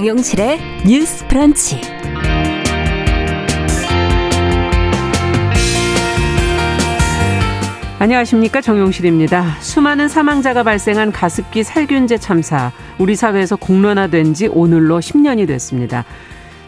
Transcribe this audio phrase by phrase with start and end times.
[0.00, 1.78] 정용실의 뉴스 프런치.
[7.98, 9.56] 안녕하십니까 정용실입니다.
[9.60, 16.06] 수많은 사망자가 발생한 가습기 살균제 참사 우리 사회에서 공론화된 지 오늘로 10년이 됐습니다.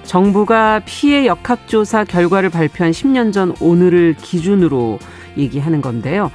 [0.04, 4.99] 정부가 피해 역학조사 결과를 발표한 10년 전 오늘을 기준으로
[5.38, 6.30] 얘기하는 건데요.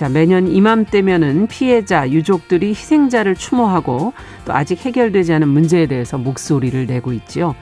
[0.00, 4.14] 자, 매년 이맘때면은 피해자, 유족들이 희생자를 추모하고
[4.46, 7.54] 또 아직 해결되지 않은 문제에 대해서 목소리를 내고 있지요.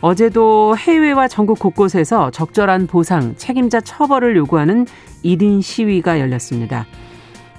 [0.00, 4.86] 어제도 해외와 전국 곳곳에서 적절한 보상, 책임자 처벌을 요구하는
[5.24, 6.84] 1인 시위가 열렸습니다.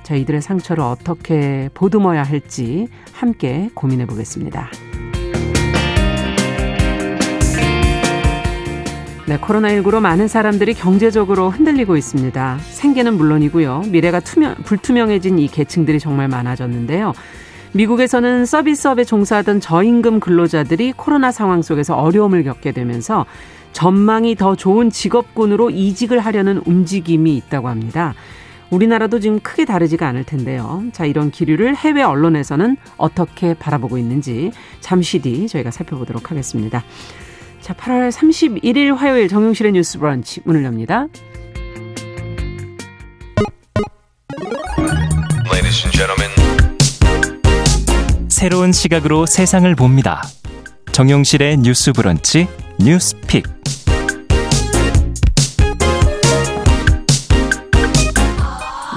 [0.03, 4.69] 자, 이들의 상처를 어떻게 보듬어야 할지 함께 고민해 보겠습니다.
[9.29, 12.57] 네, 코로나19로 많은 사람들이 경제적으로 흔들리고 있습니다.
[12.61, 13.83] 생계는 물론이고요.
[13.91, 17.13] 미래가 투명, 불투명해진 이 계층들이 정말 많아졌는데요.
[17.73, 23.27] 미국에서는 서비스업에 종사하던 저임금 근로자들이 코로나 상황 속에서 어려움을 겪게 되면서
[23.71, 28.15] 전망이 더 좋은 직업군으로 이직을 하려는 움직임이 있다고 합니다.
[28.71, 30.81] 우리나라도 지금 크게 다르지가 않을 텐데요.
[30.91, 36.83] 자, 이런 기류를 해외 언론에서는 어떻게 바라보고 있는지 잠시 뒤 저희가 살펴보도록 하겠습니다.
[37.69, 41.05] 자, 8월 31일 화요일 정용실의 뉴스 브런치 문을 엽니다.
[48.27, 50.23] 새로운 시각으로 세상을 봅니다.
[50.93, 52.47] 정용실의 뉴스 브런치
[52.79, 53.58] 뉴스픽.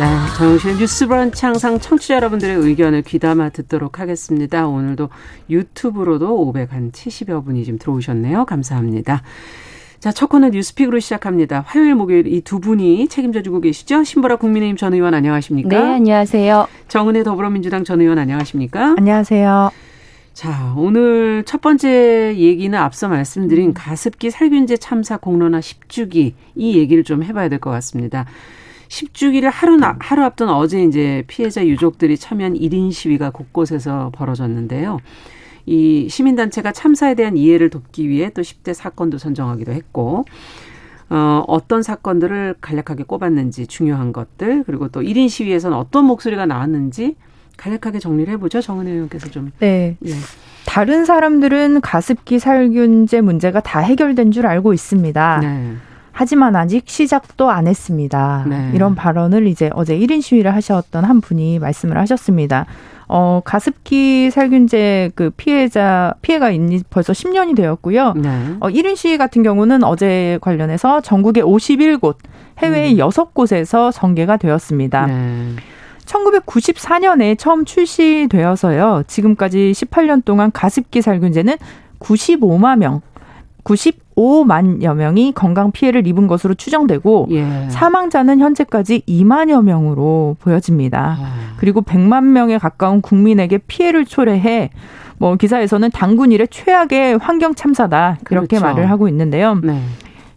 [0.03, 4.67] 네, 정영실 뉴스 브런치 항상 청취자 여러분들의 의견을 귀담아 듣도록 하겠습니다.
[4.67, 5.11] 오늘도
[5.49, 8.45] 유튜브로도 570여 분이 지금 들어오셨네요.
[8.47, 9.23] 감사합니다.
[10.01, 11.63] 자, 첫 코너 뉴스픽으로 시작합니다.
[11.69, 14.03] 화요일, 목요일 이 두 분이 책임져주고 계시죠?
[14.03, 15.69] 신보라 국민의힘 전 의원 안녕하십니까?
[15.69, 16.67] 네, 안녕하세요.
[16.89, 18.97] 정은혜 더불어민주당 전 의원 안녕하십니까?
[18.99, 19.71] 안녕하세요.
[20.33, 27.23] 자, 오늘 첫 번째 얘기는 앞서 말씀드린 가습기 살균제 참사 공론화 10주기 이 얘기를 좀
[27.23, 28.27] 해봐야 될 것 같습니다.
[28.93, 34.99] 10주기를 하루, 하루 앞둔 어제 이제 피해자 유족들이 참여한 1인 시위가 곳곳에서 벌어졌는데요.
[35.65, 40.27] 이 시민단체가 참사에 대한 이해를 돕기 위해 또 10대 사건도 선정하기도 했고,
[41.09, 47.17] 어, 어떤 사건들을 간략하게 꼽았는지 중요한 것들, 그리고 또 1인 시위에서는 어떤 목소리가 나왔는지
[47.57, 48.61] 간략하게 정리를 해보죠.
[48.61, 49.53] 정은혜 의원께서 좀.
[49.61, 49.97] 네.
[50.05, 50.13] 예.
[50.67, 55.39] 다른 사람들은 가습기 살균제 문제가 다 해결된 줄 알고 있습니다.
[55.41, 55.77] 네.
[56.13, 58.45] 하지만 아직 시작도 안 했습니다.
[58.49, 58.71] 네.
[58.75, 62.67] 이런 발언을 이제 어제 1인 시위를 하셨던 한 분이 말씀을 하셨습니다.
[63.09, 68.15] 어, 가습기 살균제 그 피해자, 피해가 있니 벌써 10년이 되었고요.
[68.15, 68.57] 네.
[68.61, 72.17] 어, 1인 시위 같은 경우는 어제 관련해서 전국의 51곳,
[72.59, 72.99] 해외의 음.
[72.99, 75.07] 6곳에서 전개가 되었습니다.
[75.07, 75.49] 네.
[76.07, 79.05] 1994년에 처음 출시되어서요.
[79.07, 81.57] 지금까지 18년 동안 가습기 살균제는
[82.01, 83.01] 95만 명,
[83.65, 87.69] 95만여 명이 건강 피해를 입은 것으로 추정되고 예.
[87.71, 91.17] 사망자는 현재까지 2만여 명으로 보여집니다.
[91.19, 91.55] 아.
[91.57, 94.71] 그리고 100만 명에 가까운 국민에게 피해를 초래해
[95.19, 98.67] 뭐 기사에서는 당군 일의 최악의 환경 참사다 이렇게 그렇죠.
[98.67, 99.61] 말을 하고 있는데요.
[99.63, 99.81] 네.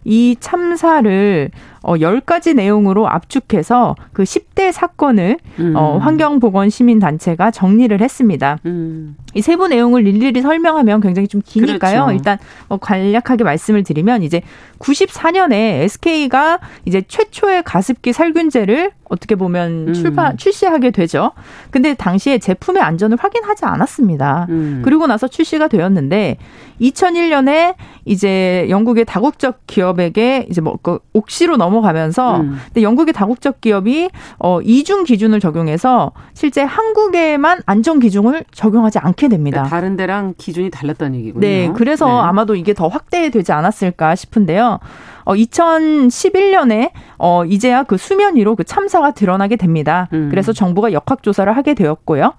[0.04, 1.50] 이 참사를
[1.86, 5.74] 어 10가지 내용으로 압축해서 그 10대 사건을 음.
[5.76, 8.58] 어 환경보건 시민단체가 정리를 했습니다.
[8.66, 9.16] 음.
[9.34, 12.06] 이 세부 내용을 일일이 설명하면 굉장히 좀 기니까요.
[12.06, 12.12] 그렇죠.
[12.12, 12.38] 일단
[12.68, 14.40] 뭐 간략하게 말씀을 드리면 이제
[14.78, 15.52] 94년에
[15.82, 19.92] SK가 이제 최초의 가습기 살균제를 어떻게 보면 음.
[19.92, 21.32] 출발 출시하게 되죠.
[21.70, 24.46] 근데 당시에 제품의 안전을 확인하지 않았습니다.
[24.48, 24.82] 음.
[24.84, 26.38] 그리고 나서 출시가 되었는데
[26.80, 27.74] 2001년에
[28.04, 32.58] 이제 영국의 다국적 기업에게 이제 뭐 그 옥시로 넘어 가면서 음.
[32.66, 39.62] 근데 영국의 다국적 기업이 어 이중 기준을 적용해서 실제 한국에만 안전 기준을 적용하지 않게 됩니다.
[39.62, 41.40] 그러니까 다른 데랑 기준이 달랐다는 얘기군요.
[41.40, 42.12] 네, 그래서 네.
[42.12, 44.78] 아마도 이게 더 확대되지 않았을까 싶은데요.
[45.26, 50.08] 어 2011년에 어 이제야 그 수면 위로 그 참사가 드러나게 됩니다.
[50.12, 50.28] 음.
[50.30, 52.34] 그래서 정부가 역학 조사를 하게 되었고요.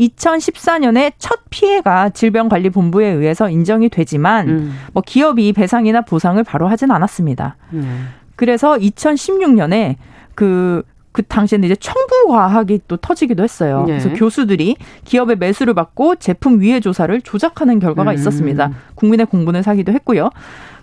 [0.00, 4.78] 2014년에 첫 피해가 질병관리본부에 의해서 인정이 되지만 음.
[4.92, 7.56] 뭐 기업이 배상이나 보상을 바로 하진 않았습니다.
[7.74, 8.08] 음.
[8.42, 9.94] 그래서 2016년에
[10.34, 13.84] 그그 당시에는 이제 청부 과학이 또 터지기도 했어요.
[13.86, 13.92] 네.
[13.92, 14.74] 그래서 교수들이
[15.04, 18.14] 기업의 매수를 받고 제품 위해 조사를 조작하는 결과가 음.
[18.16, 18.72] 있었습니다.
[18.96, 20.30] 국민의 공분을 사기도 했고요.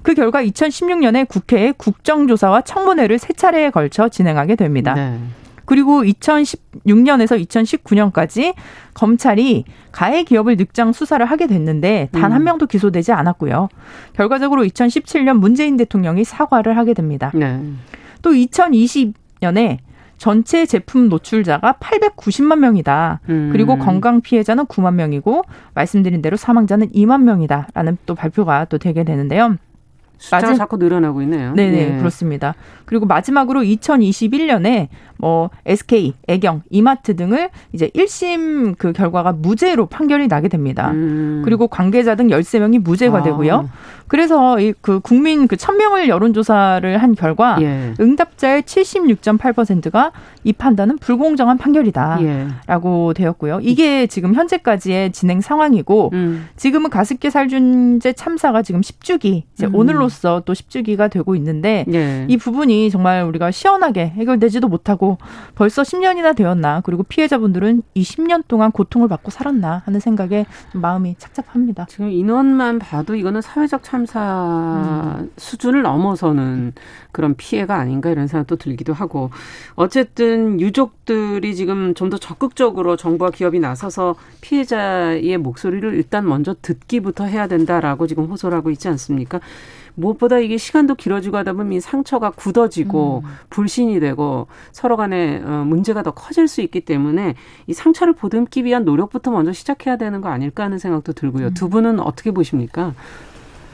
[0.03, 4.93] 그 결과 2016년에 국회에 국정조사와 청문회를 세 차례에 걸쳐 진행하게 됩니다.
[4.93, 5.19] 네.
[5.69, 8.55] 그리고 2016년에서 2019년까지
[8.95, 12.45] 검찰이 가해 기업을 늑장 수사를 하게 됐는데 단한 음.
[12.45, 13.69] 명도 기소되지 않았고요.
[14.13, 17.31] 결과적으로 2017년 문재인 대통령이 사과를 하게 됩니다.
[17.35, 17.61] 네.
[18.23, 19.77] 또 2020년에
[20.17, 23.19] 전체 제품 노출자가 890만 명이다.
[23.29, 23.49] 음.
[23.51, 25.43] 그리고 건강 피해자는 9만 명이고
[25.75, 29.55] 말씀드린 대로 사망자는 2만 명이다라는 또 발표가 또 되게 되는데요.
[30.19, 30.57] 숫자가 마지...
[30.57, 31.53] 자꾸 늘어나고 있네요.
[31.53, 31.97] 네네 예.
[31.97, 32.53] 그렇습니다.
[32.85, 34.89] 그리고 마지막으로 2021년에
[35.19, 40.91] 뭐 SK, 애경, 이마트 등을 이제 1심 그 결과가 무죄로 판결이 나게 됩니다.
[40.91, 41.41] 음.
[41.45, 43.21] 그리고 관계자 등 13명이 무죄가 아.
[43.21, 43.69] 되고요.
[44.07, 47.93] 그래서 이 그 국민 그 1000명을 여론조사를 한 결과 예.
[47.99, 50.11] 응답자의 76.8%가
[50.43, 53.13] 이 판단은 불공정한 판결이다라고 예.
[53.13, 53.59] 되었고요.
[53.61, 56.47] 이게 지금 현재까지의 진행 상황이고 음.
[56.55, 59.75] 지금은 가습기 살균제 참사가 지금 10주기 이제 음.
[59.75, 62.25] 오늘로써 또 10주기가 되고 있는데 예.
[62.27, 65.08] 이 부분이 정말 우리가 시원하게 해결되지도 못하고
[65.55, 71.85] 벌써 10년이나 되었나 그리고 피해자분들은 이 10년 동안 고통을 받고 살았나 하는 생각에 마음이 착잡합니다.
[71.89, 75.31] 지금 인원만 봐도 이거는 사회적 참사 음.
[75.37, 76.73] 수준을 넘어서는
[77.11, 79.31] 그런 피해가 아닌가 이런 생각도 들기도 하고
[79.75, 87.47] 어쨌든 유족들이 지금 좀 더 적극적으로 정부와 기업이 나서서 피해자의 목소리를 일단 먼저 듣기부터 해야
[87.47, 89.39] 된다라고 지금 호소를 하고 있지 않습니까?
[89.99, 93.29] 무엇보다 이게 시간도 길어지고 하다 보면 이 상처가 굳어지고 음.
[93.49, 97.35] 불신이 되고 서로 간에 어, 문제가 더 커질 수 있기 때문에
[97.67, 101.47] 이 상처를 보듬기 위한 노력부터 먼저 시작해야 되는 거 아닐까 하는 생각도 들고요.
[101.47, 101.53] 음.
[101.53, 102.93] 두 분은 어떻게 보십니까?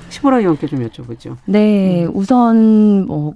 [0.10, 1.36] 시보라 의원께 좀 여쭤보죠.
[1.46, 2.12] 네, 음.
[2.14, 3.34] 우선 뭐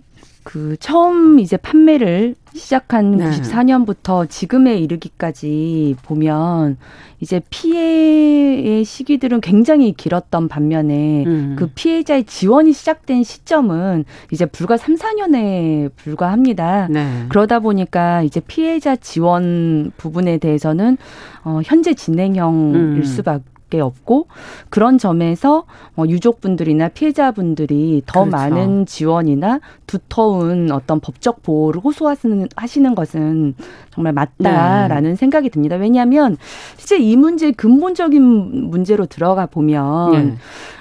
[0.49, 3.29] 그 처음 이제 판매를 시작한 네.
[3.29, 6.77] 94년부터 지금에 이르기까지 보면
[7.19, 11.55] 이제 피해의 시기들은 굉장히 길었던 반면에 음.
[11.55, 16.87] 그 피해자의 지원이 시작된 시점은 이제 불과 3, 4년에 불과합니다.
[16.89, 17.25] 네.
[17.29, 20.97] 그러다 보니까 이제 피해자 지원 부분에 대해서는
[21.43, 23.03] 어 현재 진행형일 음.
[23.03, 24.27] 수밖에 수밖에 없고
[24.69, 25.63] 그런 점에서
[25.95, 28.37] 뭐 유족분들이나 피해자분들이 더 그렇죠.
[28.37, 33.55] 많은 지원이나 두터운 어떤 법적 보호를 호소하시는 하시는 것은
[33.91, 35.15] 정말 맞다라는 네.
[35.15, 35.77] 생각이 듭니다.
[35.77, 36.37] 왜냐하면
[36.77, 40.35] 실제 이 문제 근본적인 문제로 들어가 보면 네.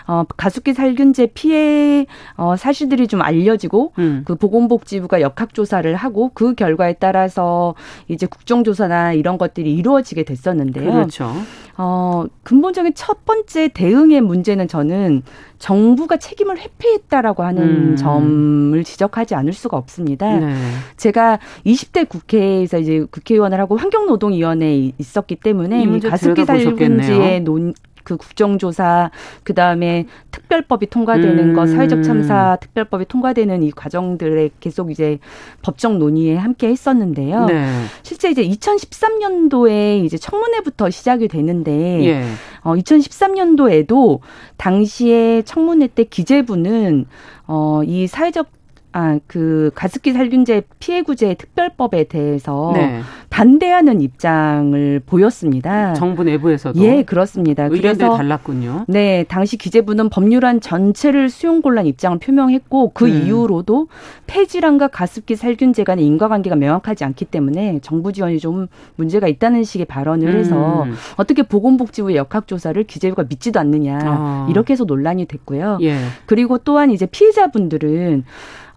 [0.07, 2.07] 어, 가습기 살균제 피해
[2.37, 4.23] 어, 사실들이 좀 알려지고 음.
[4.25, 7.75] 그 보건복지부가 역학조사를 하고 그 결과에 따라서
[8.09, 10.93] 이제 국정조사나 이런 것들이 이루어지게 됐었는데요.
[10.93, 11.33] 그렇죠.
[11.81, 15.23] 어, 근본적인 첫 번째 대응의 문제는 저는
[15.61, 17.97] 정부가 책임을 회피했다라고 하는 음.
[17.97, 20.41] 점을 지적하지 않을 수가 없습니다.
[20.41, 20.55] 네.
[20.97, 27.73] 제가 20대 국회에서 이제 국회의원을 하고 환경노동위원회에 있었기 때문에 이 가습기 살균제의 논,
[28.09, 29.11] 그 국정조사
[29.43, 31.55] 그 다음에 특별법이 통과되는 음.
[31.55, 35.19] 것 사회적 참사 특별법이 통과되는 이 과정들에 계속 이제
[35.61, 37.45] 법적 논의에 함께 했었는데요.
[37.45, 37.67] 네.
[38.03, 42.25] 실제 이제 2013년도에 이제 청문회부터 시작이 되는데 예.
[42.63, 44.21] 어 2013년도에도
[44.57, 47.05] 당시에 청문회 때 기재부는
[47.47, 48.58] 어이 사회적
[48.93, 53.01] 아, 그 가습기 살균제 피해 구제 특별법에 대해서 네.
[53.29, 55.93] 반대하는 입장을 보였습니다.
[55.95, 57.65] 정부 내부에서도 예, 그렇습니다.
[57.65, 58.87] 의견들이 그래서 달랐군요.
[58.89, 63.27] 네, 당시 기재부는 법률안 전체를 수용 곤란 입장을 표명했고 그 음.
[63.27, 63.89] 이후로도
[64.27, 70.35] 폐질환과 가습기 살균제 간의 인과관계가 명확하지 않기 때문에 정부 지원이 좀 문제가 있다는 식의 발언을
[70.35, 70.95] 해서 음.
[71.17, 74.47] 어떻게 보건복지부 역학조사를 기재부가 믿지도 않느냐 아.
[74.51, 75.79] 이렇게 해서 논란이 됐고요.
[75.83, 75.99] 예.
[76.27, 78.25] 그리고 또한 이제 피해자분들은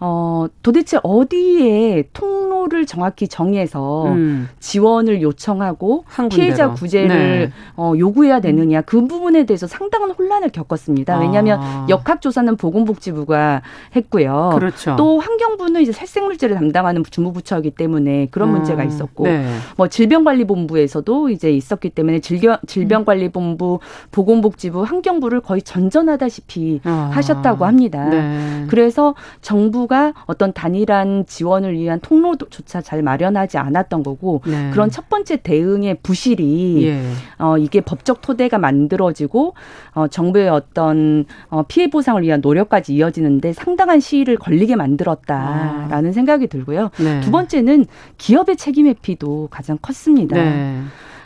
[0.03, 4.49] 어, 도대체 어디에 통로를 정확히 정해서 음.
[4.59, 7.51] 지원을 요청하고 피해자 구제를 네.
[7.77, 11.19] 어, 요구해야 되느냐 그 부분에 대해서 상당한 혼란을 겪었습니다.
[11.19, 11.85] 왜냐하면 아.
[11.87, 13.61] 역학조사는 보건복지부가
[13.95, 14.53] 했고요.
[14.55, 14.95] 그렇죠.
[14.97, 18.53] 또 환경부는 이제 살생물질을 담당하는 주무부처이기 때문에 그런 음.
[18.55, 19.45] 문제가 있었고 네.
[19.77, 23.79] 뭐 질병관리본부에서도 이제 있었기 때문에 질병, 질병관리본부,
[24.11, 27.11] 보건복지부, 환경부를 거의 전전하다시피 아.
[27.13, 28.09] 하셨다고 합니다.
[28.09, 28.65] 네.
[28.67, 34.71] 그래서 정부 정부가 어떤 단일한 지원을 위한 통로조차 잘 마련하지 않았던 거고 네.
[34.71, 37.01] 그런 첫 번째 대응의 부실이 예.
[37.37, 39.53] 어 이게 법적 토대가 만들어지고
[39.93, 46.13] 어 정부의 어떤 어 피해 보상을 위한 노력까지 이어지는데 상당한 시일을 걸리게 만들었다라는 아.
[46.13, 46.89] 생각이 들고요.
[46.97, 47.19] 네.
[47.19, 47.85] 두 번째는
[48.17, 50.37] 기업의 책임 회피도 가장 컸습니다.
[50.37, 50.81] 네.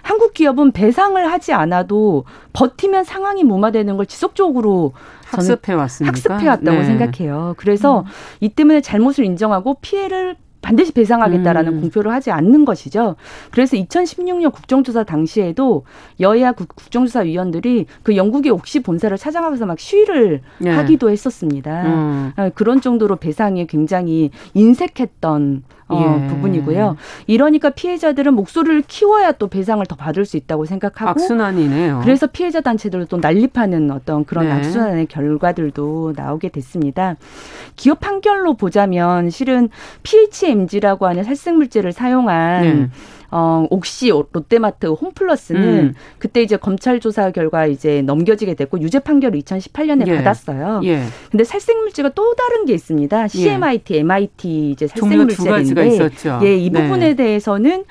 [0.05, 4.93] 한국 기업은 배상을 하지 않아도 버티면 상황이 무마되는 걸 지속적으로
[5.25, 6.11] 학습해 왔습니다.
[6.11, 6.85] 학습해 왔다고 네.
[6.85, 7.55] 생각해요.
[7.57, 8.05] 그래서 음.
[8.41, 11.81] 이 때문에 잘못을 인정하고 피해를 반드시 배상하겠다라는 음.
[11.81, 13.17] 공표를 하지 않는 것이죠.
[13.51, 15.85] 그래서 2016년 국정조사 당시에도
[16.19, 20.71] 여야 국정조사 위원들이 그 영국의 옥시 본사를 찾아가서 막 시위를 네.
[20.71, 21.83] 하기도 했었습니다.
[21.85, 22.31] 음.
[22.55, 26.27] 그런 정도로 배상에 굉장히 인색했던 어, 예.
[26.27, 26.97] 부분이고요.
[27.27, 32.01] 이러니까 피해자들은 목소리를 키워야 또 배상을 더 받을 수 있다고 생각하고 악순환이네요.
[32.03, 34.51] 그래서 피해자 단체들을 또 난립하는 어떤 그런 네.
[34.53, 37.15] 악순환의 결과들도 나오게 됐습니다.
[37.75, 39.69] 기업 판결로 보자면 실은
[40.03, 42.89] PHMG라고 하는 살생물질을 사용한 네.
[43.37, 45.93] 어, 옥시 롯데마트 홈플러스는 음.
[46.19, 50.15] 그때 이제 검찰 조사 결과 이제 넘겨지게 됐고 유죄 판결을 2018년에 예.
[50.15, 50.79] 받았어요.
[50.85, 51.03] 예.
[51.31, 53.27] 근데 살생물질과 또 다른 게 있습니다.
[53.27, 53.99] CMIT, 예.
[53.99, 56.09] MIT 이제 살생물질인데
[56.43, 56.81] 예, 이 네.
[56.81, 57.15] 부분에 네.
[57.15, 57.83] 대해서는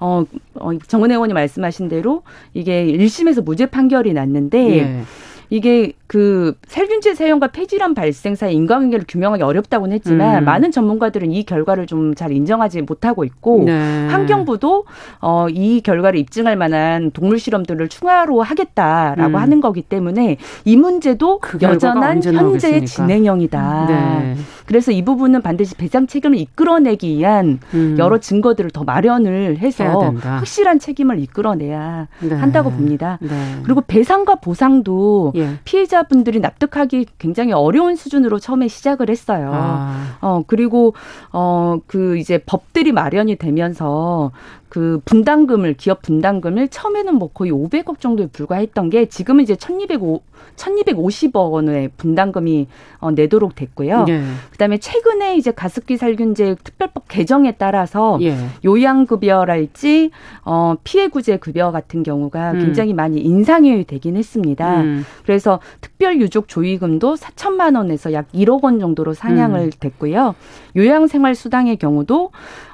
[0.00, 0.24] 어,
[0.54, 5.02] 어 정은 의원이 말씀하신 대로 이게 1심에서 무죄 판결이 났는데 예.
[5.48, 10.44] 이게 그 살균제 사용과 폐질환 발생 사이 인과관계를 규명하기 어렵다고는 했지만 음.
[10.44, 14.08] 많은 전문가들은 이 결과를 좀 잘 인정하지 못하고 있고 네.
[14.08, 14.84] 환경부도
[15.20, 19.36] 어, 이 결과를 입증할 만한 동물 실험들을 추가로 하겠다라고 음.
[19.36, 23.86] 하는 거기 때문에 이 문제도 그 여전한 현재 진행형이다.
[23.88, 24.36] 네.
[24.66, 27.96] 그래서 이 부분은 반드시 배상 책임을 이끌어내기 위한 음.
[27.98, 32.34] 여러 증거들을 더 마련을 해서 확실한 책임을 이끌어내야 네.
[32.34, 33.18] 한다고 봅니다.
[33.20, 33.28] 네.
[33.62, 35.58] 그리고 배상과 보상도 예.
[35.64, 39.50] 피해자 분들이 납득하기 굉장히 어려운 수준으로 처음에 시작을 했어요.
[39.52, 40.16] 아.
[40.20, 40.94] 어 그리고
[41.32, 44.30] 어 그 이제 법들이 마련이 되면서
[44.68, 50.22] 그 분담금을 기업 분담금을 처음에는 뭐 거의 500억 정도에 불과했던 게 지금은 이제 1205
[50.56, 52.66] 1250억 원의 분담금이
[52.98, 54.06] 어, 내도록 됐고요.
[54.08, 54.22] 예.
[54.50, 58.36] 그다음에 최근에 이제 가습기 살균제 특별법 개정에 따라서 예.
[58.64, 60.10] 요양급여랄지
[60.44, 62.58] 어, 피해 구제 급여 같은 경우가 음.
[62.60, 64.80] 굉장히 많이 인상이 되긴 했습니다.
[64.80, 65.04] 음.
[65.24, 69.70] 그래서 특별 유족 조의금도 4천만 원에서 약 1억 원 정도로 상향을 음.
[69.78, 70.34] 됐고요.
[70.76, 72.30] 요양생활 수당의 경우도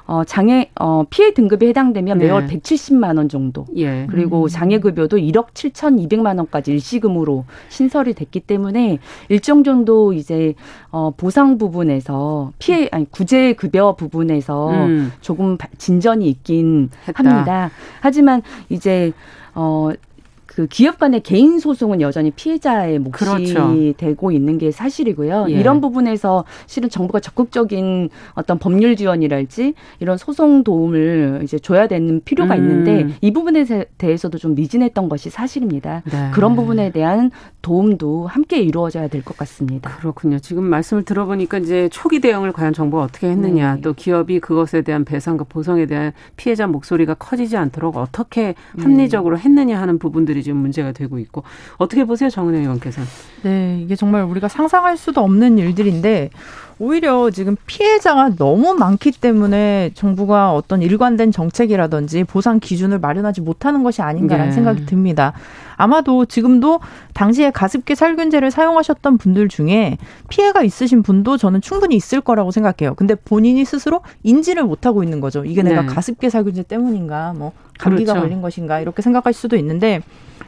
[0.07, 2.59] 어, 장애, 어, 피해 등급에 해당되면 매월 네.
[2.59, 3.65] 170만 원 정도.
[3.75, 4.05] 예.
[4.09, 4.47] 그리고 음.
[4.47, 10.53] 장애 급여도 1억 7천2백만 원까지 일시금으로 신설이 됐기 때문에 일정 정도 이제,
[10.91, 15.11] 어, 보상 부분에서 피해, 아니, 구제 급여 부분에서 음.
[15.21, 17.23] 조금 진전이 있긴 했다.
[17.29, 17.71] 합니다.
[18.01, 19.11] 하지만 이제,
[19.55, 19.89] 어,
[20.55, 23.73] 그 기업 간의 개인 소송은 여전히 피해자의 몫이 그렇죠.
[23.97, 25.47] 되고 있는 게 사실이고요.
[25.49, 25.53] 예.
[25.53, 32.55] 이런 부분에서 실은 정부가 적극적인 어떤 법률 지원이랄지 이런 소송 도움을 이제 줘야 되는 필요가
[32.55, 32.59] 음.
[32.59, 33.65] 있는데 이 부분에
[33.97, 36.03] 대해서도 좀 미진했던 것이 사실입니다.
[36.05, 36.31] 네.
[36.31, 37.31] 그런 부분에 대한
[37.61, 39.89] 도움도 함께 이루어져야 될 것 같습니다.
[39.97, 40.39] 그렇군요.
[40.39, 43.81] 지금 말씀을 들어보니까 이제 초기 대응을 과연 정부가 어떻게 했느냐, 네.
[43.81, 49.97] 또 기업이 그것에 대한 배상과 보상에 대한 피해자 목소리가 커지지 않도록 어떻게 합리적으로 했느냐 하는
[49.97, 51.43] 부분들이 지금 문제가 되고 있고
[51.77, 53.01] 어떻게 보세요, 정은혜 의원께서?
[53.41, 56.29] 네, 이게 정말 우리가 상상할 수도 없는 일들인데
[56.77, 64.03] 오히려 지금 피해자가 너무 많기 때문에 정부가 어떤 일관된 정책이라든지 보상 기준을 마련하지 못하는 것이
[64.03, 64.55] 아닌가라는 네.
[64.55, 65.33] 생각이 듭니다.
[65.77, 66.79] 아마도 지금도
[67.13, 69.97] 당시에 가습기 살균제를 사용하셨던 분들 중에
[70.29, 72.93] 피해가 있으신 분도 저는 충분히 있을 거라고 생각해요.
[72.95, 75.43] 근데 본인이 스스로 인지를 못하고 있는 거죠.
[75.43, 75.87] 이게 내가 네.
[75.87, 78.27] 가습기 살균제 때문인가, 뭐 감기가 그렇죠.
[78.27, 80.01] 걸린 것인가 이렇게 생각할 수도 있는데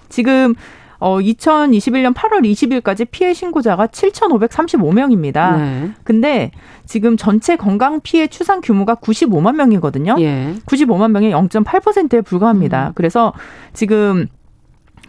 [0.09, 0.55] 지금
[0.99, 5.57] 어 2021년 8월 20일까지 피해 신고자가 7,535명입니다.
[5.57, 5.91] 네.
[6.03, 6.51] 근데
[6.85, 10.15] 지금 전체 건강 피해 추산 규모가 95만 명이거든요.
[10.19, 10.55] 예.
[10.65, 12.87] 95만 명의 0.8%에 불과합니다.
[12.87, 12.91] 음.
[12.95, 13.33] 그래서
[13.73, 14.27] 지금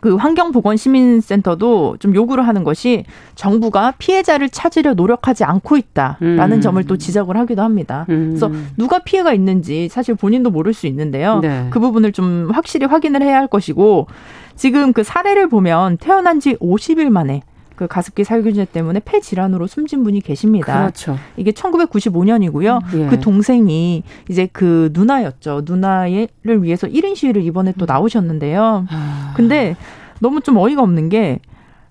[0.01, 6.61] 그 환경보건시민센터도 좀 요구를 하는 것이 정부가 피해자를 찾으려 노력하지 않고 있다라는 음.
[6.61, 8.07] 점을 또 지적을 하기도 합니다.
[8.09, 8.29] 음.
[8.31, 11.41] 그래서 누가 피해가 있는지 사실 본인도 모를 수 있는데요.
[11.41, 11.67] 네.
[11.71, 14.07] 그 부분을 좀 확실히 확인을 해야 할 것이고
[14.57, 17.43] 지금 그 사례를 보면 태어난 지 50일 만에
[17.79, 20.81] 그 가습기 살균제 때문에 폐 질환으로 숨진 분이 계십니다.
[20.81, 21.17] 그렇죠.
[21.37, 22.81] 이게 1995년이고요.
[22.99, 23.07] 예.
[23.07, 25.63] 그 동생이 이제 그 누나였죠.
[25.65, 26.29] 누나를
[26.65, 28.87] 위해서 1인 시위를 이번에 또 나오셨는데요.
[28.91, 29.33] 아.
[29.37, 29.77] 근데
[30.19, 31.39] 너무 좀 어이가 없는 게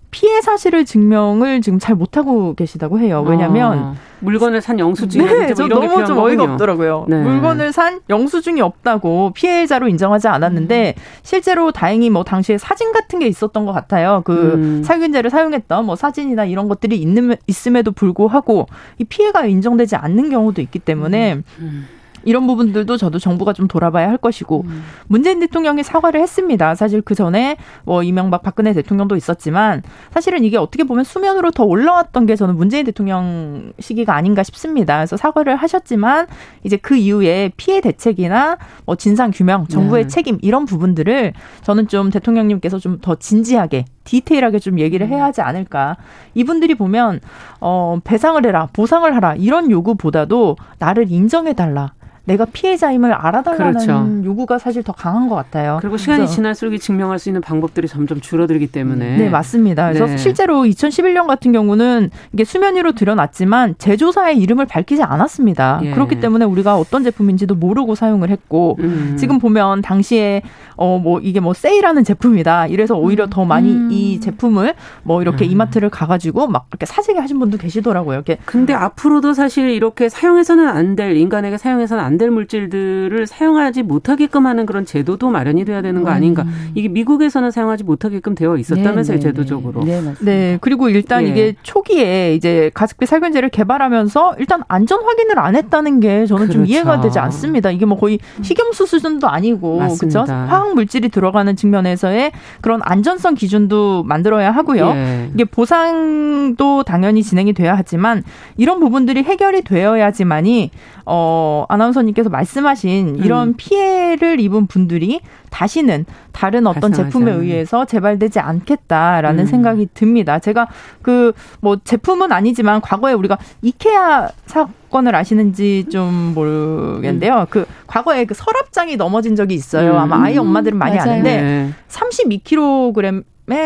[0.10, 3.24] 피해 사실을 증명을 지금 잘 못하고 계시다고 해요.
[3.28, 7.06] 왜냐하면 아, 물건을 산 영수증이 네, 저 너무 좀 어이가 없더라고요.
[7.10, 7.22] 네.
[7.22, 11.02] 물건을 산 영수증이 없다고 피해자로 인정하지 않았는데 음.
[11.24, 14.22] 실제로 다행히 뭐 당시에 사진 같은 게 있었던 것 같아요.
[14.26, 14.84] 그 음.
[14.84, 20.80] 살균제를 사용했던 뭐 사진이나 이런 것들이 있는 있음에도 불구하고 이 피해가 인정되지 않는 경우도 있기
[20.80, 21.42] 때문에.
[21.60, 21.88] 음.
[22.28, 22.30] 음.
[22.30, 24.84] 이런 부분들도 저도 정부가 좀 돌아봐야 할 것이고 음.
[25.08, 26.76] 문재인 대통령이 사과를 했습니다.
[26.76, 32.26] 사실 그 전에 뭐 이명박 박근혜 대통령도 있었지만 사실은 이게 어떻게 보면 수면으로 더 올라왔던
[32.26, 34.98] 게 저는 문재인 대통령 시기가 아닌가 싶습니다.
[34.98, 36.28] 그래서 사과를 하셨지만
[36.64, 40.08] 이제 그 이후에 피해 대책이나 뭐 진상 규명, 정부의 네.
[40.08, 45.98] 책임 이런 부분들을 저는 좀 대통령님께서 좀 더 진지하게 디테일하게 좀 얘기를 해야 하지 않을까.
[46.34, 47.20] 이분들이 보면
[47.60, 51.94] 어 배상을 해라, 보상을 하라 이런 요구보다도 나를 인정해 달라.
[52.28, 54.22] 내가 피해자임을 알아달라는 그렇죠.
[54.26, 55.78] 요구가 사실 더 강한 것 같아요.
[55.82, 59.18] 그리고 시간이 지날수록 증명할 수 있는 방법들이 점점 줄어들기 때문에.
[59.18, 59.88] 네, 맞습니다.
[59.88, 60.18] 그래서 네.
[60.18, 65.80] 실제로 2011년 같은 경우는 이게 수면 위로 드러났지만 제조사의 이름을 밝히지 않았습니다.
[65.84, 65.92] 예.
[65.92, 69.16] 그렇기 때문에 우리가 어떤 제품인지도 모르고 사용을 했고 음.
[69.18, 70.42] 지금 보면 당시에
[70.76, 72.68] 어 뭐 이게 뭐 세일하는 제품이다.
[72.68, 73.30] 이래서 오히려 음.
[73.30, 73.90] 더 많이 음.
[73.92, 75.52] 이 제품을 뭐 이렇게 음.
[75.52, 78.16] 이마트를 가가지고 막 이렇게 사재기 하신 분도 계시더라고요.
[78.16, 78.38] 이렇게.
[78.46, 84.86] 근데 앞으로도 사실 이렇게 사용해서는 안 될 인간에게 사용해서는 안될 물질들을 사용하지 못하게끔 하는 그런
[84.86, 86.44] 제도도 마련이 돼야 되는 거 아닌가?
[86.44, 86.72] 음.
[86.76, 89.20] 이게 미국에서는 사용하지 못하게끔 되어 있었다면서요, 네, 네, 네.
[89.20, 89.84] 제도적으로.
[89.84, 91.30] 네, 네, 네, 그리고 일단 예.
[91.30, 96.54] 이게 초기에 이제 가습기 살균제를 개발하면서 일단 안전 확인을 안 했다는 게 저는 그렇죠.
[96.60, 97.72] 좀 이해가 되지 않습니다.
[97.72, 100.26] 이게 뭐 거의 식염수 수준도 아니고 그렇죠?
[100.28, 102.32] 화학 물질이 들어가는 측면에서의
[102.62, 104.88] 그런 안전성 기준도 만들어야 하고요.
[104.90, 105.30] 예.
[105.34, 108.24] 이게 보상도 당연히 진행이 돼야 하지만
[108.58, 110.72] 이런 부분들이 해결이 되어야지만이
[111.06, 113.54] 어 아나운서 님께서 말씀하신 이런 음.
[113.56, 119.46] 피해를 입은 분들이 다시는 다른 어떤 제품에 의해서 재발되지 않겠다라는 음.
[119.46, 120.40] 생각이 듭니다.
[120.40, 120.68] 제가
[121.02, 127.42] 그 뭐 제품은 아니지만 과거에 우리가 이케아 사건을 아시는지 좀 모르겠는데요.
[127.42, 127.46] 음.
[127.50, 129.94] 그 과거에 그 서랍장이 넘어진 적이 있어요.
[129.94, 129.98] 음.
[129.98, 131.12] 아마 아이 엄마들은 많이 맞아요.
[131.12, 131.70] 아는데 네.
[131.90, 133.24] 32kg의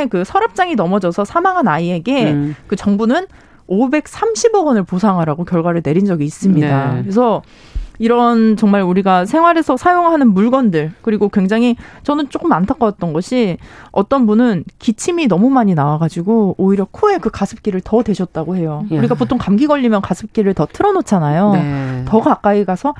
[0.09, 2.55] 그 서랍장이 넘어져서 사망한 아이에게 음.
[2.67, 3.27] 그 정부는
[3.69, 6.93] 530억 원을 보상하라고 결과를 내린 적이 있습니다.
[6.93, 7.01] 네.
[7.01, 7.41] 그래서
[8.01, 13.59] 이런 정말 우리가 생활에서 사용하는 물건들 그리고 굉장히 저는 조금 안타까웠던 것이
[13.91, 18.85] 어떤 분은 기침이 너무 많이 나와가지고 오히려 코에 그 가습기를 더 대셨다고 해요.
[18.91, 18.97] 야.
[18.97, 21.51] 우리가 보통 감기 걸리면 가습기를 더 틀어놓잖아요.
[21.53, 22.05] 네.
[22.07, 22.95] 더 가까이 가서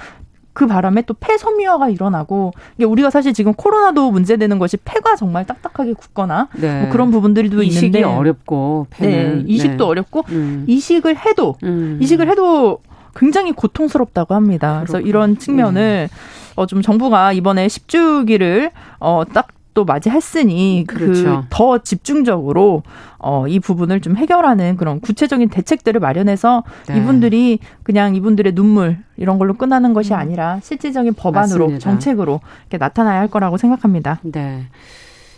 [0.54, 5.94] 그 바람에 또 폐섬유화가 일어나고 이게 우리가 사실 지금 코로나도 문제되는 것이 폐가 정말 딱딱하게
[5.94, 6.82] 굳거나 네.
[6.82, 9.38] 뭐 그런 부분들도 이식이 있는데 어렵고 폐는.
[9.40, 9.84] 네, 이식도 네.
[9.84, 10.66] 어렵고 음.
[10.68, 11.98] 이식을 해도 음.
[12.00, 12.80] 이식을 해도
[13.16, 14.80] 굉장히 고통스럽다고 합니다.
[14.80, 15.10] 그래서 그렇구나.
[15.10, 16.10] 이런 측면을 네.
[16.56, 21.46] 어, 좀 정부가 이번에 10주기를 어, 딱 또 맞이했으니 그 그렇죠.
[21.50, 22.84] 그더 집중적으로
[23.18, 26.98] 어, 이 부분을 좀 해결하는 그런 구체적인 대책들을 마련해서 네.
[26.98, 30.20] 이분들이 그냥 이분들의 눈물 이런 걸로 끝나는 것이 음.
[30.20, 31.80] 아니라 실질적인 법안으로 맞습니다.
[31.80, 34.20] 정책으로 이렇게 나타나야 할 거라고 생각합니다.
[34.24, 34.66] 네.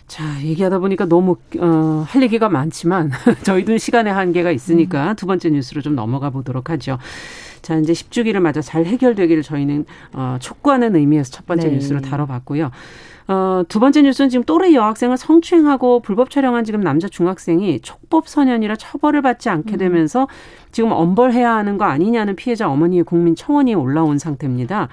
[0.08, 3.10] 자, 얘기하다 보니까 너무, 어, 할 얘기가 많지만,
[3.44, 5.16] 저희도 시간의 한계가 있으니까 음.
[5.16, 7.00] 두 번째 뉴스로 좀 넘어가 보도록 하죠.
[7.64, 11.76] 자, 이제 10주기를 맞아 잘 해결되기를 저희는 어, 촉구하는 의미에서 첫 번째 네.
[11.76, 12.70] 뉴스로 다뤄봤고요.
[13.30, 18.76] 어, 두 번째 뉴스는 지금 또래 여학생을 성추행하고 불법 촬영한 지금 남자 중학생이 촉법 소년이라
[18.76, 19.78] 처벌을 받지 않게 음.
[19.78, 20.28] 되면서
[20.74, 24.90] 지금 엄벌해야 하는 거 아니냐는 피해자 어머니의 국민 청원이 올라온 상태입니다.